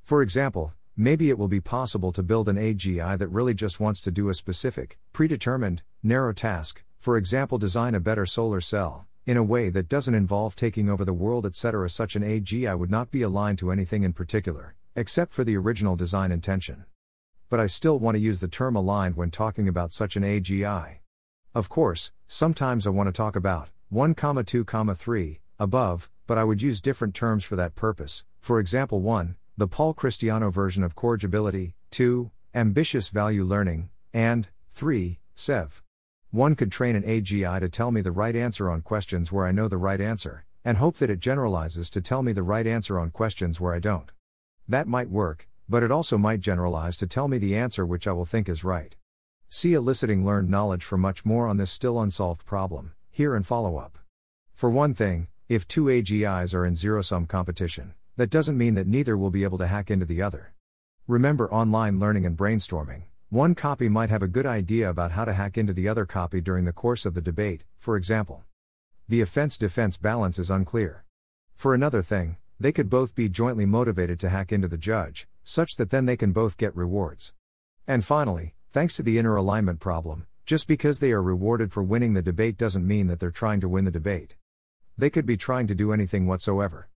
For 0.04 0.22
example, 0.22 0.74
maybe 0.98 1.30
it 1.30 1.40
will 1.40 1.48
be 1.48 1.62
possible 1.62 2.12
to 2.12 2.22
build 2.22 2.50
an 2.50 2.58
AGI 2.58 3.18
that 3.18 3.30
really 3.30 3.54
just 3.54 3.80
wants 3.80 4.02
to 4.02 4.12
do 4.12 4.28
a 4.28 4.34
specific, 4.34 5.00
predetermined, 5.14 5.84
narrow 6.04 6.34
task, 6.34 6.84
for 6.98 7.16
example, 7.16 7.58
design 7.58 7.96
a 7.96 8.02
better 8.02 8.26
solar 8.26 8.60
cell, 8.60 9.08
in 9.26 9.38
a 9.38 9.44
way 9.44 9.70
that 9.70 9.88
doesn't 9.88 10.14
involve 10.14 10.54
taking 10.54 10.90
over 10.90 11.06
the 11.06 11.14
world, 11.14 11.46
etc. 11.46 11.90
Such 11.90 12.18
an 12.18 12.22
AGI 12.22 12.78
would 12.78 12.92
not 12.92 13.12
be 13.12 13.22
aligned 13.22 13.60
to 13.60 13.72
anything 13.72 14.04
in 14.04 14.12
particular, 14.12 14.76
except 14.98 15.32
for 15.32 15.46
the 15.46 15.56
original 15.56 15.96
design 15.96 16.34
intention. 16.34 16.84
But 17.50 17.62
I 17.62 17.68
still 17.68 18.00
want 18.00 18.16
to 18.16 18.22
use 18.22 18.42
the 18.42 18.50
term 18.50 18.76
aligned 18.76 19.16
when 19.16 19.32
talking 19.32 19.70
about 19.70 19.94
such 19.94 20.18
an 20.18 20.24
AGI. 20.24 20.98
Of 21.54 21.70
course, 21.70 22.12
sometimes 22.28 22.86
I 22.86 22.90
want 22.90 23.08
to 23.08 23.14
talk 23.14 23.38
about 23.38 23.70
1, 23.90 24.16
2, 24.16 24.66
3, 24.96 25.40
above, 25.60 26.10
but 26.26 26.40
I 26.40 26.44
would 26.44 26.62
use 26.62 26.82
different 26.82 27.14
terms 27.14 27.44
for 27.44 27.56
that 27.56 27.76
purpose. 27.76 28.26
For 28.42 28.60
example, 28.60 29.00
1, 29.00 29.36
the 29.58 29.68
Paul 29.68 29.94
Christiano 29.94 30.52
version 30.52 30.84
of 30.84 30.96
corrigibility, 30.96 31.76
2, 31.92 32.32
ambitious 32.56 33.10
value 33.10 33.44
learning, 33.44 33.90
and 34.12 34.50
3, 34.72 35.20
CEV. 35.36 35.82
One 36.32 36.56
could 36.56 36.72
train 36.72 36.96
an 36.96 37.04
AGI 37.04 37.60
to 37.60 37.70
tell 37.70 37.92
me 37.92 38.02
the 38.02 38.12
right 38.12 38.36
answer 38.36 38.72
on 38.72 38.82
questions 38.82 39.32
where 39.32 39.46
I 39.46 39.52
know 39.52 39.68
the 39.68 39.78
right 39.78 40.02
answer, 40.02 40.46
and 40.66 40.78
hope 40.78 40.98
that 40.98 41.12
it 41.12 41.20
generalizes 41.20 41.92
to 41.92 42.02
tell 42.02 42.24
me 42.24 42.34
the 42.34 42.42
right 42.44 42.66
answer 42.66 43.00
on 43.00 43.12
questions 43.12 43.62
where 43.62 43.76
I 43.76 43.80
don't. 43.80 44.12
That 44.68 44.88
might 44.88 45.12
work, 45.12 45.48
but 45.70 45.84
it 45.84 45.92
also 45.92 46.18
might 46.18 46.40
generalize 46.40 46.98
to 46.98 47.08
tell 47.08 47.28
me 47.28 47.38
the 47.38 47.56
answer 47.56 47.86
which 47.86 48.08
I 48.08 48.14
will 48.14 48.26
think 48.26 48.50
is 48.50 48.64
right. 48.64 48.96
See 49.48 49.74
eliciting 49.74 50.26
latent 50.26 50.50
knowledge 50.50 50.84
for 50.84 50.98
much 50.98 51.24
more 51.24 51.48
on 51.48 51.58
this 51.58 51.70
still 51.70 52.02
unsolved 52.02 52.48
problem 52.48 52.96
here 53.16 53.34
and 53.34 53.48
follow 53.48 53.78
up. 53.78 53.98
For 54.54 54.70
one 54.70 54.94
thing, 54.94 55.30
if 55.48 55.66
two 55.66 55.86
AGIs 55.86 56.54
are 56.54 56.66
in 56.66 56.76
zero 56.76 57.02
sum 57.02 57.28
competition, 57.28 57.94
that 58.18 58.30
doesn't 58.30 58.58
mean 58.58 58.74
that 58.74 58.88
neither 58.88 59.18
will 59.18 59.30
be 59.30 59.46
able 59.46 59.58
to 59.60 59.68
hack 59.68 59.90
into 59.90 60.06
the 60.06 60.22
other. 60.22 60.54
Remember 61.08 61.50
online 61.50 61.98
learning 61.98 62.26
and 62.26 62.36
brainstorming. 62.36 63.04
One 63.30 63.56
copy 63.56 63.88
might 63.88 64.10
have 64.10 64.22
a 64.22 64.28
good 64.28 64.46
idea 64.46 64.90
about 64.90 65.12
how 65.12 65.24
to 65.24 65.32
hack 65.32 65.58
into 65.58 65.72
the 65.72 65.88
other 65.88 66.06
copy 66.06 66.42
during 66.42 66.66
the 66.66 66.74
course 66.74 67.06
of 67.06 67.14
the 67.14 67.22
debate, 67.22 67.64
for 67.78 67.96
example. 67.96 68.44
The 69.08 69.22
offense 69.22 69.58
defense 69.58 69.96
balance 69.96 70.38
is 70.38 70.52
unclear. 70.52 71.06
For 71.56 71.74
another 71.74 72.02
thing, 72.02 72.36
they 72.60 72.74
could 72.74 72.90
both 72.90 73.16
be 73.16 73.30
jointly 73.30 73.66
motivated 73.66 74.20
to 74.20 74.30
hack 74.30 74.52
into 74.52 74.68
the 74.68 74.78
judge, 74.78 75.26
such 75.42 75.78
that 75.78 75.90
then 75.90 76.06
they 76.06 76.18
can 76.18 76.34
both 76.34 76.58
get 76.58 76.76
rewards. 76.76 77.32
And 77.88 78.04
finally, 78.04 78.56
thanks 78.74 78.94
to 78.96 79.04
the 79.04 79.18
inner 79.18 79.38
alignment 79.38 79.80
problem, 79.80 80.28
just 80.46 80.68
because 80.68 81.00
they 81.00 81.12
are 81.12 81.24
rewarded 81.24 81.74
for 81.74 81.82
winning 81.82 82.14
the 82.14 82.22
debate 82.22 82.56
doesn't 82.56 82.88
mean 82.88 83.08
that 83.08 83.20
they're 83.20 83.32
trying 83.32 83.60
to 83.62 83.70
win 83.70 83.86
the 83.86 83.92
debate. 83.92 84.36
They 84.96 85.10
could 85.10 85.26
be 85.26 85.38
trying 85.38 85.66
to 85.68 85.76
do 85.76 85.92
anything 85.92 86.28
whatsoever. 86.28 86.88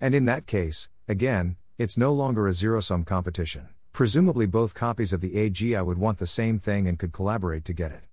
And 0.00 0.14
in 0.14 0.24
that 0.26 0.46
case, 0.46 0.88
again, 1.08 1.56
it's 1.78 1.98
no 1.98 2.12
longer 2.12 2.46
a 2.46 2.54
zero 2.54 2.80
sum 2.80 3.04
competition. 3.04 3.68
Presumably, 3.92 4.46
both 4.46 4.74
copies 4.74 5.12
of 5.12 5.20
the 5.20 5.34
AGI 5.34 5.84
would 5.84 5.98
want 5.98 6.18
the 6.18 6.26
same 6.28 6.60
thing 6.60 6.86
and 6.86 6.98
could 6.98 7.12
collaborate 7.12 7.64
to 7.64 7.72
get 7.72 7.90
it. 7.90 8.04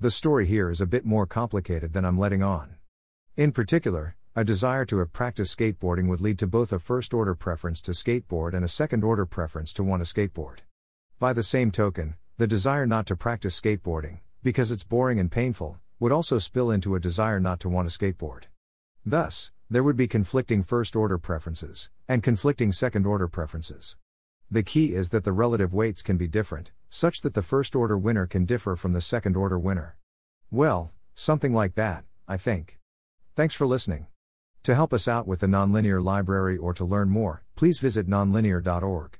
The 0.00 0.10
story 0.10 0.46
here 0.46 0.68
is 0.68 0.80
a 0.80 0.86
bit 0.86 1.06
more 1.06 1.26
complicated 1.26 1.92
than 1.92 2.04
I'm 2.04 2.18
letting 2.18 2.42
on. 2.42 2.76
In 3.36 3.52
particular, 3.52 4.16
a 4.34 4.44
desire 4.44 4.84
to 4.86 4.98
have 4.98 5.12
practiced 5.12 5.56
skateboarding 5.56 6.08
would 6.08 6.20
lead 6.20 6.40
to 6.40 6.48
both 6.48 6.72
a 6.72 6.80
first 6.80 7.14
order 7.14 7.36
preference 7.36 7.80
to 7.82 7.92
skateboard 7.92 8.52
and 8.52 8.64
a 8.64 8.68
second 8.68 9.04
order 9.04 9.26
preference 9.26 9.72
to 9.74 9.84
want 9.84 10.04
to 10.04 10.12
skateboard. 10.12 10.58
By 11.20 11.32
the 11.32 11.44
same 11.44 11.70
token, 11.70 12.16
the 12.36 12.48
desire 12.48 12.84
not 12.84 13.06
to 13.06 13.16
practice 13.16 13.60
skateboarding, 13.60 14.18
because 14.44 14.70
it's 14.70 14.84
boring 14.84 15.18
and 15.18 15.32
painful, 15.32 15.78
would 15.98 16.12
also 16.12 16.38
spill 16.38 16.70
into 16.70 16.94
a 16.94 17.00
desire 17.00 17.40
not 17.40 17.58
to 17.58 17.68
want 17.70 17.90
to 17.90 17.98
skateboard. 17.98 18.42
Thus, 19.04 19.50
there 19.70 19.82
would 19.82 19.96
be 19.96 20.06
conflicting 20.06 20.62
first 20.62 20.94
order 20.94 21.16
preferences, 21.16 21.88
and 22.06 22.22
conflicting 22.22 22.70
second 22.70 23.06
order 23.06 23.26
preferences. 23.26 23.96
The 24.50 24.62
key 24.62 24.94
is 24.94 25.08
that 25.10 25.24
the 25.24 25.32
relative 25.32 25.72
weights 25.72 26.02
can 26.02 26.18
be 26.18 26.28
different, 26.28 26.72
such 26.90 27.22
that 27.22 27.32
the 27.32 27.40
first 27.40 27.74
order 27.74 27.96
winner 27.96 28.26
can 28.26 28.44
differ 28.44 28.76
from 28.76 28.92
the 28.92 29.00
second 29.00 29.34
order 29.34 29.58
winner. 29.58 29.96
Well, 30.50 30.92
something 31.14 31.54
like 31.54 31.74
that, 31.76 32.04
I 32.28 32.36
think. 32.36 32.78
Thanks 33.34 33.54
for 33.54 33.66
listening. 33.66 34.08
To 34.64 34.74
help 34.74 34.92
us 34.92 35.08
out 35.08 35.26
with 35.26 35.40
the 35.40 35.46
Nonlinear 35.46 36.04
Library 36.04 36.58
or 36.58 36.74
to 36.74 36.84
learn 36.84 37.08
more, 37.08 37.44
please 37.56 37.78
visit 37.78 38.06
nonlinear.org. 38.06 39.18